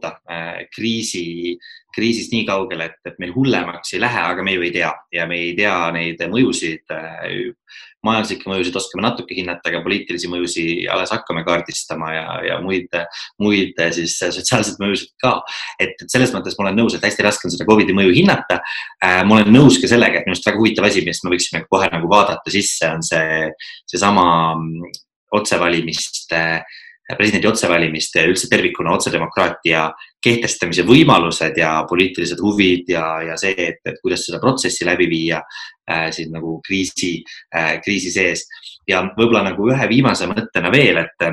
oodata 0.02 0.22
äh, 0.30 0.68
kriisi, 0.74 1.58
kriisist 1.96 2.32
nii 2.34 2.46
kaugele, 2.48 2.90
et, 2.90 3.00
et 3.06 3.20
meil 3.20 3.34
hullemaks 3.36 3.94
ei 3.94 4.02
lähe, 4.02 4.20
aga 4.32 4.44
me 4.44 4.56
ju 4.56 4.66
ei 4.66 4.72
tea 4.72 4.92
ja 5.14 5.28
me 5.28 5.38
ei 5.40 5.54
tea 5.56 5.76
neid 5.96 6.22
mõjusid. 6.32 6.86
Äh, 6.92 7.64
majanduslikke 8.02 8.50
mõjusid 8.50 8.78
oskame 8.80 9.04
natuke 9.06 9.36
hinnata, 9.38 9.70
aga 9.70 9.84
poliitilisi 9.86 10.26
mõjusid 10.32 10.88
alles 10.90 11.12
hakkame 11.14 11.44
kaardistama 11.46 12.08
ja, 12.16 12.24
ja 12.48 12.56
muid, 12.64 12.90
muid 13.38 13.78
siis 13.94 14.16
sotsiaalseid 14.18 14.82
mõjusid 14.82 15.12
ka. 15.22 15.36
et, 15.78 15.94
et 16.02 16.10
selles 16.10 16.34
mõttes 16.34 16.58
ma 16.58 16.66
olen 16.66 16.82
nõus, 16.82 16.96
et 16.98 17.06
hästi 17.06 17.28
raske 17.28 17.46
on 17.46 17.54
seda 17.54 17.68
Covidi 17.70 17.94
mõju 17.94 18.16
hinnata. 18.18 18.58
Äh, 19.06 19.22
ma 19.28 19.38
olen 19.38 19.54
nõus 19.54 19.78
ka 19.82 19.92
sellega, 19.92 20.18
et 20.18 20.26
minu 20.26 20.34
arust 20.34 20.50
väga 20.50 20.64
huvitav 20.64 20.90
asi, 20.90 21.06
millest 21.06 21.28
me 21.28 21.36
võiksime 21.36 21.66
kohe 21.70 21.92
nagu 21.94 22.10
vaadata 22.10 22.54
sisse, 22.54 22.90
on 22.90 23.06
see, 23.06 23.52
seesama 23.94 24.26
mm, 24.58 24.96
otsevalimiste 25.38 26.42
äh, 26.42 26.80
presidendi 27.18 27.50
otsevalimiste 27.50 28.24
ja 28.24 28.30
üldse 28.30 28.50
tervikuna 28.52 28.96
otsedemokraatia 28.98 29.86
kehtestamise 30.24 30.86
võimalused 30.88 31.58
ja 31.58 31.74
poliitilised 31.90 32.42
huvid 32.44 32.92
ja, 32.94 33.06
ja 33.26 33.38
see, 33.40 33.54
et, 33.58 33.82
et 33.88 34.02
kuidas 34.04 34.26
seda 34.28 34.42
protsessi 34.44 34.88
läbi 34.88 35.08
viia 35.12 35.42
äh, 35.42 36.10
siin 36.14 36.34
nagu 36.36 36.60
kriisi 36.66 37.18
äh,, 37.56 37.78
kriisi 37.84 38.14
sees. 38.14 38.46
ja 38.88 39.04
võib-olla 39.16 39.46
nagu 39.50 39.70
ühe 39.72 39.90
viimase 39.90 40.28
mõttena 40.30 40.72
veel, 40.74 41.02
et, 41.04 41.28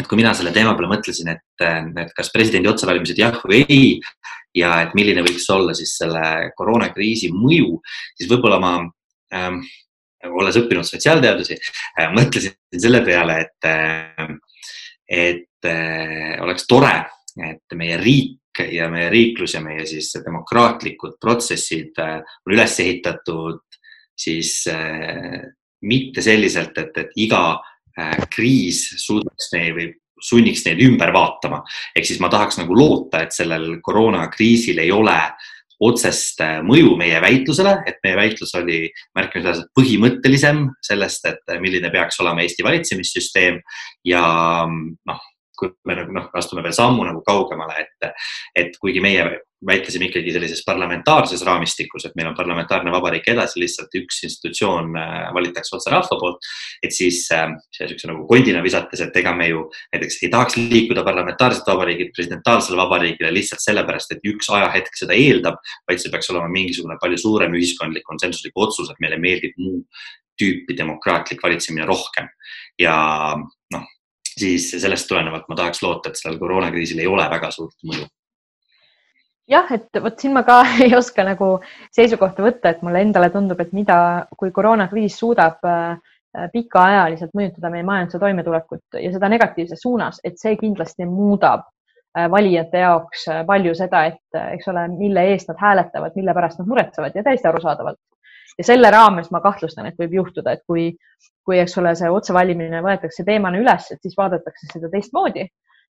et 0.00 0.08
kui 0.08 0.20
mina 0.20 0.34
selle 0.34 0.52
teema 0.54 0.74
peale 0.74 0.90
mõtlesin, 0.94 1.30
et, 1.34 1.66
et 2.04 2.12
kas 2.16 2.32
presidendi 2.34 2.70
otsevalimised 2.70 3.18
jah 3.18 3.38
või 3.44 3.64
ei 3.68 3.88
ja 4.54 4.76
et 4.84 4.94
milline 4.94 5.24
võiks 5.26 5.46
olla 5.50 5.74
siis 5.76 5.96
selle 5.98 6.50
koroonakriisi 6.58 7.32
mõju, 7.34 7.80
siis 8.18 8.30
võib-olla 8.30 8.60
ma 8.62 8.74
ähm, 9.34 9.62
olles 10.30 10.56
õppinud 10.60 10.86
sotsiaalteadusi 10.88 11.58
äh,, 11.58 12.10
mõtlesin 12.14 12.54
selle 12.80 13.02
peale, 13.06 13.40
et 13.44 13.68
äh, 13.68 14.34
et 15.08 15.68
äh, 15.68 16.40
oleks 16.42 16.66
tore, 16.70 16.94
et 17.36 17.76
meie 17.76 17.98
riik 18.00 18.62
ja 18.70 18.88
meie 18.90 19.10
riiklus 19.10 19.56
ja 19.56 19.60
meie 19.64 19.86
siis 19.86 20.12
demokraatlikud 20.24 21.18
protsessid 21.20 21.98
äh, 21.98 22.20
on 22.46 22.54
üles 22.54 22.78
ehitatud 22.80 23.62
siis 24.16 24.62
äh, 24.70 25.42
mitte 25.84 26.22
selliselt, 26.22 26.78
et, 26.78 26.96
et 26.96 27.18
iga 27.20 27.58
äh, 27.98 28.16
kriis 28.32 28.86
suudaks 29.02 29.50
neid 29.54 29.74
või 29.76 29.90
sunniks 30.24 30.62
neid 30.64 30.80
ümber 30.86 31.12
vaatama. 31.12 31.60
ehk 31.96 32.06
siis 32.06 32.20
ma 32.22 32.30
tahaks 32.32 32.60
nagu 32.60 32.76
loota, 32.78 33.24
et 33.24 33.34
sellel 33.34 33.80
koroonakriisil 33.84 34.78
ei 34.80 34.92
ole 34.94 35.18
otsest 35.82 36.40
mõju 36.66 36.94
meie 37.00 37.18
väitlusele, 37.22 37.76
et 37.88 37.98
meie 38.04 38.16
väitlus 38.18 38.54
oli 38.58 38.86
märkimisväärselt 39.16 39.72
põhimõttelisem 39.78 40.66
sellest, 40.84 41.26
et 41.30 41.54
milline 41.60 41.90
peaks 41.94 42.20
olema 42.22 42.44
Eesti 42.44 42.66
valitsemissüsteem 42.66 43.60
ja 44.06 44.24
noh, 44.70 45.24
kui 45.58 45.70
me 45.86 45.96
nagu 45.98 46.14
noh, 46.14 46.30
astume 46.34 46.62
veel 46.64 46.74
sammu 46.76 47.06
nagu 47.06 47.22
kaugemale, 47.26 47.86
et, 47.86 48.08
et 48.58 48.78
kuigi 48.80 49.02
meie 49.04 49.26
väitlesime 49.66 50.08
ikkagi 50.08 50.32
sellises 50.34 50.62
parlamentaarses 50.66 51.42
raamistikus, 51.46 52.06
et 52.06 52.16
meil 52.18 52.28
on 52.30 52.36
parlamentaarne 52.36 52.92
vabariik 52.92 53.28
edasi, 53.32 53.60
lihtsalt 53.62 53.94
üks 54.00 54.20
institutsioon 54.28 54.96
äh, 55.00 55.14
valitakse 55.36 55.76
otse 55.76 55.92
rahva 55.92 56.18
poolt. 56.20 56.48
et 56.84 56.92
siis 56.94 57.22
äh, 57.32 57.46
niisuguse 57.78 58.10
nagu 58.10 58.26
kondina 58.30 58.62
visates, 58.64 59.00
et 59.04 59.16
ega 59.20 59.34
me 59.36 59.48
ju 59.48 59.64
näiteks 59.94 60.20
ei 60.22 60.32
tahaks 60.32 60.58
liikuda 60.60 61.04
parlamentaarselt 61.06 61.68
vabariigilt 61.70 62.12
presidentaalsele 62.16 62.80
vabariigile 62.80 63.32
lihtsalt 63.34 63.64
sellepärast, 63.64 64.12
et 64.12 64.28
üks 64.32 64.50
ajahetk 64.52 65.00
seda 65.00 65.16
eeldab, 65.16 65.60
vaid 65.88 66.02
see 66.02 66.12
peaks 66.12 66.30
olema 66.34 66.50
mingisugune 66.52 66.98
palju 67.00 67.20
suurem 67.24 67.56
ühiskondlik 67.56 68.04
konsensuslik 68.08 68.56
otsus, 68.56 68.90
et 68.90 69.00
meile 69.04 69.20
meeldib 69.20 69.56
muu 69.60 69.82
tüüpi 70.40 70.76
demokraatlik 70.76 71.42
valitsemine 71.42 71.86
rohkem. 71.86 72.28
ja 72.78 72.96
noh, 73.72 73.86
siis 74.26 74.72
sellest 74.74 75.08
tulenevalt 75.08 75.48
ma 75.48 75.56
tahaks 75.56 75.82
loota, 75.82 76.10
et 76.10 76.20
sellel 76.20 76.40
koroonakriisil 76.42 77.00
ei 77.00 77.10
ole 77.10 77.26
väga 77.30 77.50
suurt 77.54 77.76
mõju 77.86 78.08
jah, 79.50 79.68
et 79.74 80.00
vot 80.02 80.18
siin 80.20 80.34
ma 80.34 80.42
ka 80.46 80.60
ei 80.84 80.94
oska 80.96 81.24
nagu 81.26 81.58
seisukohta 81.94 82.44
võtta, 82.44 82.72
et 82.72 82.82
mulle 82.86 83.04
endale 83.04 83.30
tundub, 83.34 83.60
et 83.60 83.72
mida, 83.76 83.98
kui 84.38 84.52
koroonakriis 84.54 85.18
suudab 85.20 85.64
äh, 85.68 85.98
pikaajaliselt 86.52 87.34
mõjutada 87.36 87.70
meie 87.70 87.86
majanduse 87.86 88.20
toimetulekut 88.22 88.98
ja 89.00 89.12
seda 89.14 89.30
negatiivses 89.30 89.84
suunas, 89.84 90.20
et 90.24 90.40
see 90.40 90.56
kindlasti 90.60 91.06
muudab 91.10 91.66
äh, 91.66 92.28
valijate 92.30 92.82
jaoks 92.84 93.28
äh, 93.32 93.44
palju 93.46 93.76
seda, 93.78 94.06
et 94.10 94.40
eks 94.56 94.72
ole, 94.72 94.88
mille 94.96 95.28
eest 95.34 95.52
nad 95.52 95.60
hääletavad, 95.60 96.16
mille 96.18 96.34
pärast 96.34 96.62
nad 96.62 96.70
muretsevad 96.70 97.14
ja 97.14 97.26
täiesti 97.26 97.50
arusaadavalt. 97.50 98.00
ja 98.58 98.64
selle 98.64 98.90
raames 98.90 99.30
ma 99.34 99.40
kahtlustan, 99.42 99.86
et 99.90 99.98
võib 99.98 100.12
juhtuda, 100.20 100.52
et 100.54 100.62
kui, 100.66 100.92
kui, 101.44 101.58
eks 101.58 101.78
ole, 101.78 101.94
see 101.98 102.10
otsevalimine 102.10 102.82
võetakse 102.82 103.24
teemana 103.26 103.58
üles, 103.58 103.90
et 103.90 104.02
siis 104.02 104.14
vaadatakse 104.16 104.70
seda 104.72 104.90
teistmoodi 104.92 105.48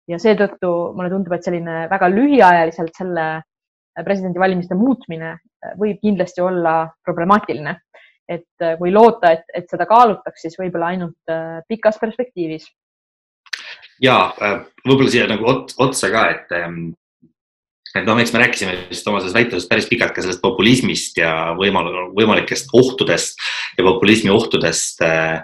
ja 0.09 0.19
seetõttu 0.21 0.71
mulle 0.97 1.11
tundub, 1.13 1.35
et 1.37 1.47
selline 1.47 1.85
väga 1.91 2.09
lühiajaliselt 2.13 2.97
selle 2.97 3.27
presidendivalimiste 4.05 4.77
muutmine 4.79 5.35
võib 5.79 5.99
kindlasti 6.03 6.43
olla 6.45 6.81
problemaatiline. 7.05 7.77
et 8.29 8.65
kui 8.77 8.91
loota, 8.93 9.31
et, 9.33 9.47
et 9.57 9.71
seda 9.71 9.87
kaalutaks, 9.89 10.43
siis 10.45 10.59
võib-olla 10.61 10.91
ainult 10.93 11.31
äh, 11.33 11.63
pikas 11.69 11.97
perspektiivis. 12.01 12.67
ja 14.05 14.17
äh, 14.43 14.61
võib-olla 14.87 15.11
siia 15.11 15.27
nagu 15.31 15.49
otsa 15.49 16.11
ka, 16.13 16.25
et 16.35 16.53
ähm, 16.53 16.91
et 17.97 18.05
noh, 18.05 18.19
eks 18.21 18.35
me 18.35 18.43
rääkisime 18.43 18.75
vist 18.91 19.07
oma 19.09 19.23
selles 19.23 19.35
väitluses 19.35 19.69
päris 19.69 19.89
pikalt 19.89 20.13
ka 20.15 20.23
sellest 20.25 20.43
populismist 20.45 21.17
ja 21.19 21.55
võimal-, 21.59 22.11
võimalikest 22.17 22.75
ohtudest 22.77 23.41
ja 23.79 23.87
populismi 23.87 24.31
ohtudest 24.35 25.03
äh, 25.07 25.41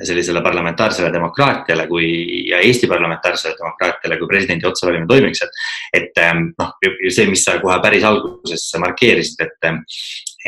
sellisele 0.00 0.40
parlamentaarsele 0.42 1.12
demokraatiale 1.12 1.86
kui 1.86 2.08
ja 2.48 2.60
Eesti 2.64 2.88
parlamentaarsele 2.90 3.54
demokraatiale, 3.58 4.18
kui 4.18 4.30
presidendi 4.30 4.66
otsevalimine 4.68 5.08
toimiks, 5.08 5.44
et, 5.44 5.60
et 6.00 6.22
ähm, 6.22 6.48
noh, 6.58 6.72
see, 7.08 7.28
mis 7.30 7.44
sa 7.44 7.58
kohe 7.62 7.78
päris 7.84 8.06
alguses 8.08 8.64
markeerisid, 8.82 9.44
et, 9.44 9.70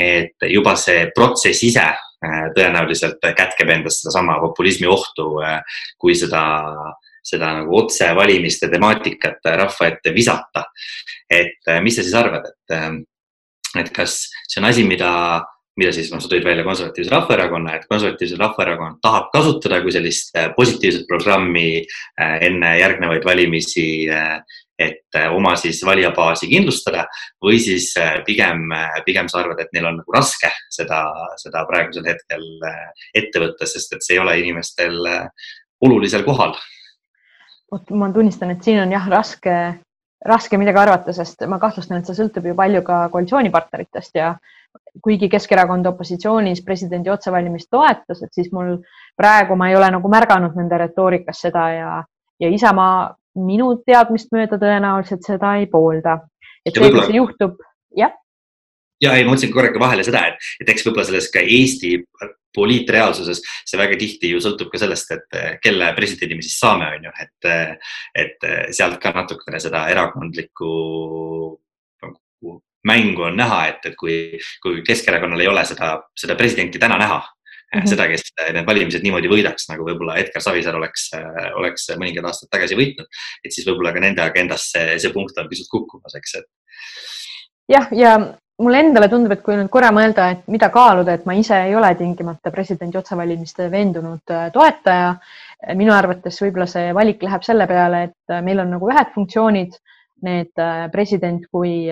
et 0.00 0.48
juba 0.50 0.74
see 0.80 1.07
protsess 1.16 1.64
ise 1.66 1.85
äh, 1.85 2.42
tõenäoliselt 2.57 3.24
kätkeb 3.37 3.72
endas 3.76 4.00
sedasama 4.02 4.40
populismi 4.42 4.88
ohtu, 4.90 5.30
äh, 5.44 5.80
kui 6.00 6.16
seda, 6.18 6.44
seda 7.24 7.54
nagu 7.61 7.80
otsevalimiste 7.85 8.72
temaatikat 8.72 9.52
rahva 9.61 9.90
ette 9.92 10.14
visata. 10.16 10.70
et 11.30 11.68
äh, 11.68 11.80
mis 11.83 11.96
sa 11.96 12.02
siis 12.02 12.14
arvad, 12.14 12.48
et, 12.48 13.04
et 13.80 13.90
kas 13.92 14.24
see 14.48 14.61
on 14.61 14.68
asi, 14.68 14.85
mida 14.87 15.11
mida 15.76 15.92
siis 15.94 16.10
noh, 16.12 16.22
sa 16.22 16.30
tõid 16.30 16.44
välja 16.46 16.64
Konservatiivse 16.66 17.12
Rahvaerakonna, 17.12 17.78
et 17.78 17.87
Konservatiivse 17.90 18.38
Rahvaerakond 18.38 19.00
tahab 19.02 19.30
kasutada 19.34 19.80
kui 19.82 19.94
sellist 19.94 20.34
äh, 20.38 20.50
positiivset 20.56 21.08
programmi 21.10 21.68
äh, 21.80 22.37
enne 22.46 22.76
järgnevaid 22.78 23.26
valimisi, 23.26 23.87
äh, 24.10 24.38
et 24.78 25.18
oma 25.30 25.52
siis 25.54 25.78
valijabaasi 25.87 26.48
kindlustada 26.50 27.04
või 27.42 27.60
siis 27.62 27.92
pigem, 28.26 28.64
pigem 29.06 29.28
sa 29.30 29.38
arvad, 29.38 29.60
et 29.62 29.68
neil 29.70 29.87
on 29.87 30.00
nagu 30.00 30.14
raske 30.16 30.50
seda, 30.74 30.98
seda 31.38 31.62
praegusel 31.68 32.08
hetkel 32.08 32.42
ette 33.14 33.42
võtta, 33.44 33.68
sest 33.70 33.94
et 33.94 34.02
see 34.02 34.16
ei 34.16 34.22
ole 34.24 34.34
inimestel 34.40 34.98
olulisel 35.78 36.26
kohal. 36.26 36.56
vot 37.70 37.94
ma 37.94 38.10
tunnistan, 38.10 38.50
et 38.50 38.66
siin 38.66 38.80
on 38.82 38.90
jah, 38.90 39.06
raske, 39.14 39.54
raske 40.26 40.58
midagi 40.58 40.82
arvata, 40.82 41.14
sest 41.14 41.46
ma 41.46 41.60
kahtlustan, 41.62 42.02
et 42.02 42.10
see 42.10 42.18
sõltub 42.18 42.50
ju 42.50 42.58
palju 42.58 42.82
ka 42.82 43.04
koalitsioonipartneritest 43.14 44.18
ja 44.18 44.34
kuigi 45.02 45.28
Keskerakond 45.28 45.87
opositsioonis 45.90 46.62
presidendi 46.64 47.11
otsevalimist 47.11 47.70
toetas, 47.70 48.22
et 48.22 48.33
siis 48.35 48.50
mul 48.52 48.76
praegu 49.18 49.57
ma 49.59 49.70
ei 49.70 49.76
ole 49.78 49.90
nagu 49.94 50.11
märganud 50.11 50.54
nende 50.59 50.78
retoorikas 50.78 51.42
seda 51.46 51.64
ja, 51.74 51.92
ja 52.40 52.50
Isamaa 52.50 53.14
minu 53.42 53.72
teadmist 53.87 54.30
mööda 54.35 54.59
tõenäoliselt 54.61 55.26
seda 55.26 55.57
ei 55.59 55.66
poolda. 55.70 56.20
et 56.64 56.76
see, 56.76 56.92
see 57.07 57.18
juhtub, 57.18 57.59
jah. 57.96 58.14
ja 59.02 59.16
ei, 59.18 59.24
ma 59.26 59.35
mõtlesin 59.35 59.52
korraga 59.52 59.83
vahele 59.83 60.07
seda, 60.07 60.28
et, 60.30 60.52
et 60.62 60.70
eks 60.70 60.87
võib-olla 60.87 61.09
selles 61.09 61.28
ka 61.33 61.42
Eesti 61.42 61.96
poliitreaalsuses 62.54 63.42
see 63.66 63.80
väga 63.80 63.98
tihti 63.98 64.30
ju 64.30 64.40
sõltub 64.42 64.70
ka 64.70 64.78
sellest, 64.78 65.11
et 65.11 65.59
kelle 65.62 65.90
presidendi 65.96 66.38
me 66.38 66.46
siis 66.46 66.61
saame, 66.62 66.92
on 66.96 67.09
ju, 67.09 67.14
et, 67.24 67.48
et 68.22 68.46
sealt 68.70 69.00
ka 69.02 69.11
natukene 69.16 69.59
seda 69.62 69.88
erakondlikku 69.90 70.70
nagu 72.04 72.61
mängu 72.88 73.29
on 73.29 73.38
näha, 73.40 73.61
et, 73.73 73.87
et 73.90 73.97
kui, 74.01 74.16
kui 74.62 74.83
Keskerakonnal 74.87 75.40
ei 75.40 75.49
ole 75.49 75.64
seda, 75.68 75.97
seda 76.18 76.37
presidenti 76.37 76.79
täna 76.79 76.99
näha 77.01 77.18
mm, 77.20 77.81
-hmm. 77.81 77.88
seda, 77.90 78.09
kes 78.09 78.31
need 78.53 78.66
valimised 78.66 79.03
niimoodi 79.03 79.31
võidaks, 79.31 79.68
nagu 79.73 79.87
võib-olla 79.88 80.18
Edgar 80.20 80.42
Savisaar 80.44 80.77
oleks, 80.77 81.11
oleks 81.61 81.88
mõningad 81.97 82.29
aastad 82.29 82.53
tagasi 82.53 82.79
võitnud, 82.79 83.09
et 83.44 83.53
siis 83.53 83.66
võib-olla 83.66 83.92
ka 83.92 84.05
nende 84.05 84.23
agendas 84.23 84.70
see, 84.73 84.99
see 84.99 85.12
punkt 85.12 85.38
on 85.38 85.49
pisut 85.49 85.70
kukkumas, 85.73 86.16
eks, 86.20 86.40
et. 86.40 86.49
jah, 87.73 87.88
ja 87.92 88.16
mulle 88.62 88.81
endale 88.85 89.09
tundub, 89.11 89.33
et 89.35 89.42
kui 89.42 89.57
nüüd 89.59 89.70
korra 89.73 89.90
mõelda, 89.94 90.29
et 90.35 90.44
mida 90.51 90.68
kaaluda, 90.75 91.16
et 91.16 91.25
ma 91.27 91.35
ise 91.38 91.57
ei 91.68 91.75
ole 91.75 91.90
tingimata 91.99 92.53
presidendi 92.55 92.99
otsevalimiste 93.01 93.70
veendunud 93.70 94.37
toetaja. 94.53 95.16
minu 95.75 95.94
arvates 95.97 96.37
võib-olla 96.42 96.66
see 96.68 96.92
valik 96.94 97.23
läheb 97.23 97.42
selle 97.42 97.66
peale, 97.66 98.03
et 98.11 98.35
meil 98.44 98.61
on 98.61 98.70
nagu 98.77 98.90
ühed 98.92 99.11
funktsioonid, 99.14 99.79
need 100.25 100.62
president 100.92 101.47
kui 101.53 101.88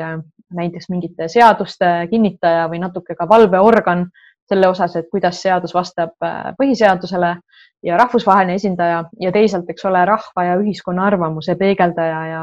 näiteks 0.56 0.90
mingite 0.92 1.28
seaduste 1.28 1.90
kinnitaja 2.10 2.68
või 2.70 2.82
natuke 2.82 3.16
ka 3.18 3.28
valveorgan 3.28 4.06
selle 4.52 4.68
osas, 4.68 4.96
et 4.96 5.08
kuidas 5.12 5.40
seadus 5.42 5.74
vastab 5.74 6.14
äh, 6.24 6.52
põhiseadusele 6.58 7.32
ja 7.86 7.98
rahvusvaheline 7.98 8.56
esindaja 8.58 9.04
ja 9.20 9.32
teisalt, 9.34 9.70
eks 9.70 9.84
ole, 9.88 10.04
rahva 10.08 10.46
ja 10.46 10.56
ühiskonna 10.60 11.06
arvamuse 11.08 11.56
peegeldaja 11.58 12.22
ja 12.30 12.42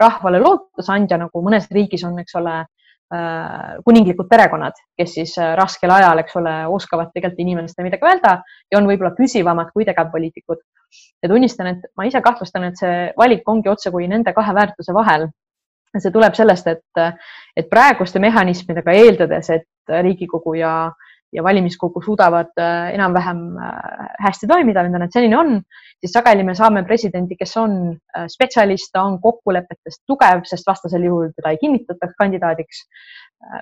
rahvale 0.00 0.40
lootusandja, 0.42 1.18
nagu 1.22 1.44
mõnes 1.44 1.68
riigis 1.72 2.04
on, 2.04 2.18
eks 2.20 2.36
ole, 2.40 2.58
äh, 3.14 3.78
kuninglikud 3.86 4.28
perekonnad, 4.30 4.76
kes 4.98 5.16
siis 5.18 5.36
äh, 5.40 5.54
raskel 5.58 5.92
ajal, 5.94 6.20
eks 6.22 6.36
ole, 6.42 6.54
oskavad 6.78 7.14
tegelikult 7.14 7.46
inimestele 7.46 7.88
midagi 7.88 8.10
öelda 8.10 8.36
ja 8.72 8.80
on 8.80 8.90
võib-olla 8.90 9.14
püsivamad 9.16 9.72
kui 9.72 9.88
tegevpoliitikud. 9.88 10.62
ja 11.22 11.28
tunnistan, 11.28 11.72
et 11.72 11.88
ma 11.96 12.06
ise 12.06 12.20
kahtlustan, 12.22 12.68
et 12.68 12.78
see 12.78 13.10
valik 13.18 13.48
ongi 13.48 13.68
otsekui 13.72 14.06
nende 14.08 14.32
kahe 14.36 14.54
väärtuse 14.54 14.94
vahel 14.94 15.28
see 16.02 16.12
tuleb 16.14 16.36
sellest, 16.36 16.68
et, 16.70 17.02
et 17.56 17.68
praeguste 17.70 18.22
mehhanismidega 18.22 18.94
eeldades, 18.96 19.50
et 19.54 19.96
Riigikogu 20.02 20.56
ja, 20.58 20.72
ja 21.32 21.42
valimiskogu 21.42 22.02
suudavad 22.02 22.52
äh, 22.60 22.94
enam-vähem 22.94 23.42
äh, 23.58 24.08
hästi 24.24 24.48
toimida, 24.50 24.82
mida 24.86 24.98
nad 25.02 25.12
senini 25.12 25.36
on, 25.36 25.60
siis 26.00 26.14
sageli 26.14 26.44
me 26.46 26.54
saame 26.58 26.82
presidendi, 26.86 27.36
kes 27.38 27.56
on 27.60 27.76
äh, 27.92 28.26
spetsialist, 28.32 28.92
ta 28.92 29.04
on 29.06 29.20
kokkulepetest 29.22 30.04
tugev, 30.08 30.44
sest 30.48 30.66
vastasel 30.66 31.04
juhul 31.08 31.30
teda 31.36 31.54
ei 31.54 31.62
kinnitataks 31.62 32.18
kandidaadiks. 32.18 32.84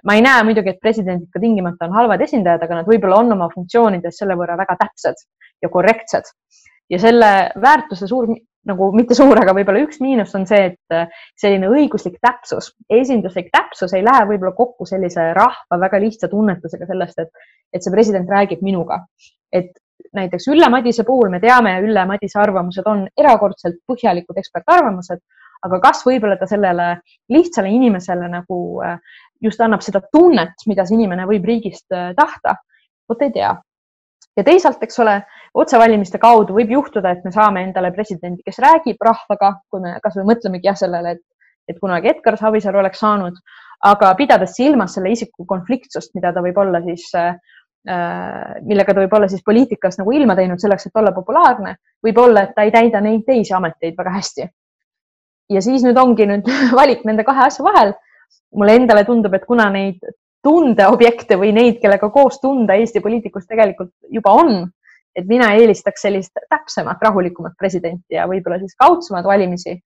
ma 0.07 0.15
ei 0.15 0.23
näe 0.23 0.43
muidugi, 0.47 0.71
et 0.71 0.81
presidendid 0.81 1.29
ka 1.35 1.41
tingimata 1.43 1.89
on 1.89 1.97
halvad 1.97 2.23
esindajad, 2.25 2.63
aga 2.63 2.77
nad 2.79 2.87
võib-olla 2.89 3.19
on 3.25 3.35
oma 3.35 3.49
funktsioonides 3.51 4.21
selle 4.21 4.37
võrra 4.39 4.55
väga 4.57 4.77
täpsed 4.81 5.19
ja 5.63 5.69
korrektsed 5.69 6.31
ja 6.91 7.01
selle 7.03 7.31
väärtuse 7.61 8.07
suur 8.07 8.29
nagu 8.69 8.89
mitte 8.97 9.17
suur, 9.17 9.39
aga 9.41 9.55
võib-olla 9.57 9.83
üks 9.85 10.01
miinus 10.03 10.35
on 10.39 10.47
see, 10.49 10.73
et 10.73 10.95
äh, 10.95 11.09
selline 11.41 11.69
õiguslik 11.73 12.17
täpsus, 12.25 12.73
esinduslik 12.93 13.51
täpsus 13.55 13.95
ei 13.97 14.05
lähe 14.05 14.25
võib-olla 14.31 14.55
kokku 14.57 14.87
sellise 14.89 15.31
rahva 15.37 15.81
väga 15.81 16.01
lihtsa 16.03 16.31
tunnetusega 16.33 16.89
sellest, 16.91 17.25
et, 17.25 17.49
et 17.75 17.85
see 17.85 17.95
president 17.95 18.31
räägib 18.31 18.65
minuga. 18.65 19.05
et 19.55 19.73
näiteks 20.15 20.49
Ülle 20.51 20.69
Madise 20.71 21.05
puhul 21.07 21.31
me 21.31 21.39
teame, 21.41 21.77
Ülle 21.85 22.05
Madise 22.07 22.41
arvamused 22.43 22.87
on 22.91 23.05
erakordselt 23.19 23.77
põhjalikud 23.87 24.39
ekspertarvamused, 24.41 25.21
aga 25.65 25.79
kas 25.81 26.03
võib-olla 26.07 26.37
ta 26.41 26.49
sellele 26.51 26.89
lihtsale 27.31 27.71
inimesele 27.71 28.29
nagu 28.33 28.59
äh, 28.85 28.99
just 29.43 29.61
annab 29.61 29.85
seda 29.87 30.03
tunnet, 30.13 30.67
mida 30.67 30.87
see 30.87 30.99
inimene 30.99 31.29
võib 31.31 31.47
riigist 31.49 31.93
äh, 31.95 32.11
tahta, 32.19 32.59
vot 33.09 33.23
ei 33.23 33.33
tea 33.35 33.55
ja 34.37 34.45
teisalt, 34.47 34.83
eks 34.83 34.99
ole, 35.03 35.19
otsevalimiste 35.55 36.19
kaudu 36.19 36.57
võib 36.57 36.73
juhtuda, 36.75 37.15
et 37.15 37.25
me 37.25 37.33
saame 37.35 37.63
endale 37.69 37.93
presidendi, 37.95 38.43
kes 38.47 38.59
räägib 38.63 39.03
rahvaga, 39.03 39.55
kui 39.71 39.83
me 39.85 39.97
kasvõi 40.03 40.27
mõtlemegi 40.33 40.71
jah 40.71 40.79
sellele, 40.79 41.15
et, 41.17 41.23
et 41.71 41.79
kunagi 41.81 42.11
Edgar 42.11 42.39
Savisaar 42.41 42.81
oleks 42.81 43.03
saanud, 43.05 43.39
aga 43.87 44.15
pidades 44.19 44.57
silmas 44.57 44.97
selle 44.97 45.13
isiku 45.15 45.47
konfliktsust, 45.47 46.15
mida 46.19 46.33
ta 46.35 46.43
võib 46.45 46.59
olla 46.59 46.81
siis 46.85 47.07
äh, 47.19 47.37
millega 48.65 48.95
ta 48.95 49.03
võib 49.03 49.15
olla 49.19 49.29
siis 49.29 49.45
poliitikas 49.45 49.99
nagu 50.01 50.13
ilma 50.17 50.37
teinud 50.39 50.61
selleks, 50.61 50.89
et 50.89 51.01
olla 51.01 51.13
populaarne, 51.13 51.77
võib-olla, 52.05 52.47
et 52.47 52.55
ta 52.57 52.65
ei 52.65 52.73
täida 52.75 53.03
neid 53.05 53.27
teisi 53.27 53.55
ameteid 53.55 53.97
väga 53.99 54.19
hästi. 54.19 54.49
ja 55.53 55.61
siis 55.61 55.83
nüüd 55.85 55.99
ongi 56.01 56.27
nüüd 56.27 56.49
valik 56.81 57.05
nende 57.05 57.25
kahe 57.25 57.47
asja 57.47 57.65
vahel, 57.65 57.93
mulle 58.57 58.79
endale 58.81 59.05
tundub, 59.05 59.35
et 59.35 59.45
kuna 59.47 59.69
neid 59.71 60.01
tundeobjekte 60.45 61.37
või 61.41 61.53
neid, 61.57 61.79
kellega 61.81 62.11
koos 62.13 62.41
tunda 62.41 62.75
Eesti 62.77 63.01
poliitikus 63.01 63.47
tegelikult 63.47 63.93
juba 64.13 64.33
on, 64.41 64.65
et 65.17 65.27
mina 65.29 65.51
eelistaks 65.55 66.07
sellist 66.07 66.41
täpsemat, 66.51 67.03
rahulikumat 67.03 67.55
presidenti 67.59 68.17
ja 68.19 68.27
võib-olla 68.31 68.59
siis 68.63 68.75
kaudsemad 68.79 69.25
valimisi. 69.25 69.81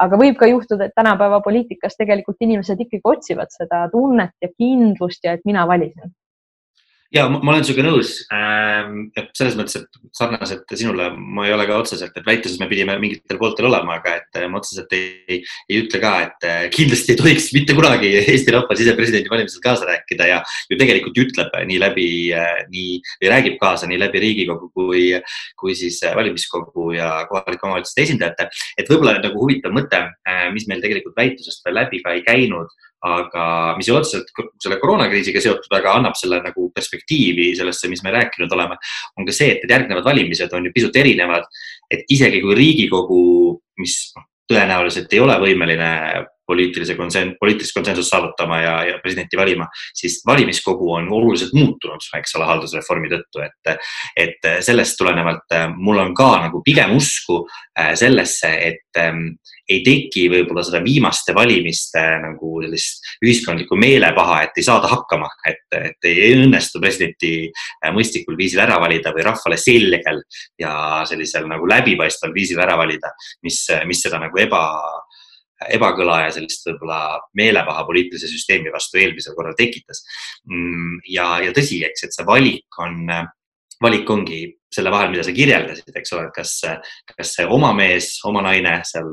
aga 0.00 0.16
võib 0.16 0.36
ka 0.40 0.46
juhtuda, 0.48 0.86
et 0.86 0.94
tänapäeva 0.96 1.42
poliitikas 1.44 1.96
tegelikult 1.96 2.36
inimesed 2.40 2.80
ikkagi 2.80 3.04
otsivad 3.04 3.50
seda 3.52 3.82
tunnet 3.92 4.32
ja 4.40 4.48
kindlust 4.48 5.24
ja 5.24 5.34
et 5.36 5.44
mina 5.44 5.66
valisin 5.68 6.14
ja 7.14 7.26
ma, 7.30 7.40
ma 7.42 7.54
olen 7.54 7.64
sinuga 7.66 7.84
nõus 7.86 8.12
ähm,. 8.34 9.10
selles 9.36 9.56
mõttes, 9.58 9.76
et 9.80 10.00
sarnaselt 10.16 10.74
sinule, 10.78 11.08
ma 11.10 11.46
ei 11.46 11.54
ole 11.54 11.66
ka 11.68 11.78
otseselt, 11.82 12.14
et 12.16 12.26
väitluses 12.26 12.60
me 12.62 12.68
pidime 12.70 12.96
mingitel 13.02 13.38
pooltel 13.40 13.66
olema, 13.68 13.98
aga 13.98 14.16
et 14.20 14.38
äh, 14.38 14.46
ma 14.50 14.60
otseselt 14.60 14.92
ei, 14.96 15.40
ei 15.40 15.80
ütle 15.82 16.00
ka, 16.02 16.12
et 16.26 16.46
äh, 16.46 16.60
kindlasti 16.74 17.14
ei 17.14 17.20
tohiks 17.20 17.50
mitte 17.56 17.74
kunagi 17.78 18.12
Eesti 18.20 18.54
rahva 18.54 18.76
sisepresidendi 18.78 19.32
valimisel 19.32 19.62
kaasa 19.64 19.88
rääkida 19.88 20.28
ja 20.30 20.40
ju 20.70 20.78
tegelikult 20.80 21.18
ütleb 21.24 21.56
nii 21.70 21.80
läbi, 21.82 22.08
äh, 22.36 22.62
nii 22.70 23.00
või 23.22 23.32
räägib 23.34 23.58
kaasa 23.62 23.90
nii 23.90 23.98
läbi 24.00 24.22
Riigikogu 24.26 24.70
kui, 24.76 25.08
kui 25.58 25.74
siis 25.78 25.98
valimiskogu 26.14 26.92
ja 26.94 27.10
kohalike 27.30 27.66
omavalitsuste 27.66 28.06
esindajate. 28.06 28.48
et 28.78 28.90
võib-olla 28.90 29.18
nagu 29.18 29.40
huvitav 29.40 29.74
mõte, 29.74 29.98
mis 30.54 30.66
meil 30.70 30.82
tegelikult 30.82 31.16
väitlusest 31.18 31.64
veel 31.66 31.78
läbi 31.80 32.00
ka 32.04 32.14
ei 32.14 32.22
käinud 32.26 32.70
aga 33.06 33.44
mis 33.78 33.88
ei 33.88 33.94
ole 33.94 34.02
otseselt 34.02 34.32
selle 34.60 34.76
koroonakriisiga 34.80 35.40
seotud, 35.40 35.72
aga 35.76 35.94
annab 35.98 36.16
selle 36.20 36.40
nagu 36.44 36.66
perspektiivi 36.74 37.50
sellesse, 37.56 37.88
mis 37.88 38.02
me 38.04 38.12
rääkinud 38.14 38.52
oleme, 38.56 38.76
on 39.16 39.28
ka 39.28 39.34
see, 39.36 39.54
et 39.54 39.64
need 39.64 39.72
järgnevad 39.76 40.04
valimised 40.04 40.52
on 40.56 40.68
ju 40.68 40.74
pisut 40.74 40.96
erinevad. 41.00 41.48
et 41.90 42.04
isegi 42.12 42.42
kui 42.44 42.54
Riigikogu, 42.54 43.22
mis 43.82 43.96
noh, 44.16 44.26
tõenäoliselt 44.50 45.12
ei 45.14 45.22
ole 45.22 45.38
võimeline 45.42 45.90
poliitilise 46.50 46.96
konsen-, 46.98 47.34
poliitilist 47.40 47.76
konsensust 47.76 48.10
saavutama 48.10 48.60
ja, 48.64 48.74
ja 48.90 48.98
presidenti 49.02 49.38
valima, 49.38 49.68
siis 49.96 50.20
valimiskogu 50.26 50.92
on 50.98 51.08
oluliselt 51.20 51.54
muutunud, 51.56 52.02
eks 52.18 52.36
ole, 52.38 52.48
haldusreformi 52.50 53.10
tõttu, 53.12 53.44
et, 53.46 53.88
et 54.18 54.50
sellest 54.66 54.98
tulenevalt 55.00 55.56
äh, 55.56 55.68
mul 55.76 56.00
on 56.02 56.14
ka 56.16 56.30
nagu 56.46 56.62
pigem 56.66 56.96
usku 56.96 57.42
äh, 57.44 57.92
sellesse, 57.98 58.50
et 58.70 59.00
ähm, 59.00 59.34
ei 59.70 59.84
teki 59.86 60.26
võib-olla 60.32 60.64
seda 60.66 60.80
viimaste 60.82 61.34
valimiste 61.36 62.02
nagu 62.24 62.56
sellist 62.64 63.06
ühiskondlikku 63.22 63.78
meelepaha, 63.78 64.40
et 64.46 64.58
ei 64.58 64.66
saada 64.66 64.90
hakkama, 64.90 65.30
et, 65.46 65.62
et 65.78 66.10
ei 66.10 66.32
õnnestu 66.40 66.82
presidenti 66.82 67.34
äh, 67.50 67.92
mõistlikul 67.94 68.38
viisil 68.40 68.62
ära 68.64 68.80
valida 68.82 69.14
või 69.14 69.26
rahvale 69.28 69.60
selgel 69.60 70.22
ja 70.60 70.72
sellisel 71.08 71.46
nagu 71.50 71.68
läbipaistval 71.70 72.34
viisil 72.34 72.60
ära 72.62 72.76
valida, 72.80 73.12
mis, 73.46 73.62
mis 73.88 74.02
seda 74.06 74.20
nagu 74.22 74.42
eba 74.42 74.64
ebakõla 75.68 76.22
ja 76.24 76.30
sellist 76.34 76.64
võib-olla 76.66 77.20
meelepaha 77.36 77.84
poliitilise 77.88 78.30
süsteemi 78.30 78.72
vastu 78.72 79.00
eelmisel 79.00 79.36
korral 79.36 79.56
tekitas. 79.58 80.02
Mm, 80.48 81.02
ja, 81.12 81.34
ja 81.44 81.52
tõsi, 81.56 81.82
eks, 81.86 82.06
et 82.06 82.16
see 82.16 82.26
valik 82.28 82.80
on, 82.80 83.10
valik 83.82 84.10
ongi 84.10 84.40
selle 84.70 84.90
vahel, 84.92 85.10
mida 85.10 85.24
sa 85.26 85.32
kirjeldasid, 85.34 85.90
eks 85.98 86.12
ole, 86.14 86.28
et 86.28 86.34
kas, 86.34 86.52
kas 87.10 87.32
see 87.34 87.46
oma 87.50 87.72
mees, 87.74 88.12
oma 88.28 88.42
naine 88.44 88.76
seal, 88.86 89.08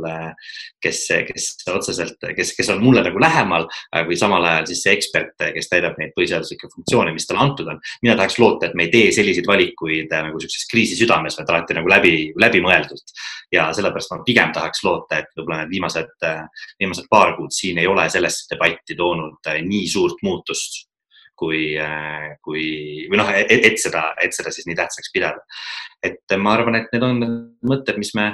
kes, 0.83 0.99
kes 1.31 1.47
otseselt, 1.73 2.27
kes, 2.37 2.51
kes 2.57 2.69
on 2.75 2.83
mulle 2.83 3.01
nagu 3.05 3.21
lähemal 3.21 3.65
või 4.05 4.19
samal 4.19 4.45
ajal 4.45 4.67
siis 4.69 4.83
see 4.85 4.93
ekspert, 4.99 5.33
kes 5.55 5.71
täidab 5.71 5.97
neid 5.97 6.13
põhiseaduslikke 6.17 6.69
funktsioone, 6.75 7.13
mis 7.15 7.25
talle 7.29 7.41
antud 7.41 7.71
on. 7.73 7.81
mina 8.05 8.15
tahaks 8.19 8.37
loota, 8.41 8.69
et 8.69 8.77
me 8.77 8.85
ei 8.85 8.93
tee 8.93 9.07
selliseid 9.15 9.49
valikuid 9.49 10.13
nagu 10.13 10.41
siukses 10.43 10.67
kriisi 10.69 10.99
südames, 10.99 11.39
vaid 11.39 11.49
alati 11.53 11.79
nagu 11.79 11.89
läbi, 11.89 12.13
läbimõeldult. 12.37 13.15
ja 13.51 13.71
sellepärast 13.73 14.13
ma 14.13 14.21
pigem 14.27 14.53
tahaks 14.53 14.83
loota, 14.85 15.23
et 15.23 15.31
võib-olla 15.33 15.63
need 15.63 15.73
viimased, 15.73 16.27
viimased 16.77 17.09
paar 17.09 17.33
kuud 17.39 17.55
siin 17.55 17.81
ei 17.81 17.89
ole 17.89 18.05
sellesse 18.13 18.45
debatti 18.53 18.95
toonud 18.99 19.49
nii 19.71 19.87
suurt 19.89 20.21
muutust 20.21 20.85
kui, 21.37 21.77
äh, 21.79 22.35
kui 22.43 23.07
või 23.11 23.21
noh, 23.21 23.31
et, 23.37 23.51
et 23.71 23.81
seda, 23.81 24.09
et 24.23 24.35
seda 24.35 24.53
siis 24.53 24.67
nii 24.69 24.77
tähtsaks 24.77 25.13
pidada. 25.13 25.43
et 26.05 26.37
ma 26.37 26.53
arvan, 26.57 26.77
et 26.77 26.93
need 26.93 27.03
on 27.03 27.21
mõtted, 27.65 27.97
mis 28.01 28.13
me 28.17 28.31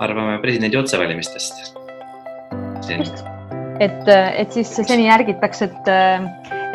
arvame 0.00 0.38
presidendi 0.42 0.78
otsevalimistest. 0.78 1.74
just, 2.88 3.24
et, 3.80 4.08
et 4.08 4.52
siis 4.54 4.70
seni 4.80 5.08
järgitakse, 5.08 5.70
et, 5.70 5.90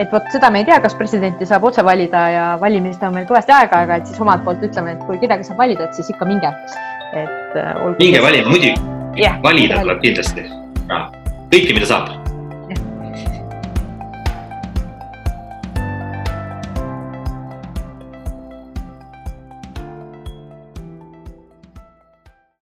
et 0.01 0.13
vot 0.13 0.31
seda 0.33 0.51
me 0.53 0.63
ei 0.63 0.69
tea, 0.69 0.79
kas 0.83 0.97
presidenti 0.99 1.47
saab 1.49 1.67
otse 1.69 1.85
valida 1.85 2.25
ja 2.33 2.47
valimised 2.61 3.03
on 3.07 3.15
meil 3.17 3.29
kõvasti 3.29 3.55
aega, 3.55 3.83
aga 3.87 4.01
et 4.01 4.09
siis 4.09 4.21
omalt 4.23 4.45
poolt 4.47 4.65
ütleme, 4.65 4.97
et 4.97 5.05
kui 5.07 5.21
kedagi 5.21 5.47
saab 5.47 5.63
valida, 5.65 5.87
et 5.89 5.99
siis 5.99 6.11
ikka 6.13 6.29
minge. 6.29 6.51
et 7.13 7.57
äh, 7.61 7.85
olgu. 7.85 7.97
minge 8.01 8.21
valima, 8.21 8.49
muidugi 8.49 8.73
yeah,. 9.21 9.39
valida 9.43 9.81
tuleb 9.81 10.01
kindlasti. 10.01 10.49
kõike, 11.53 11.73
mida 11.77 11.89
saab 11.89 12.22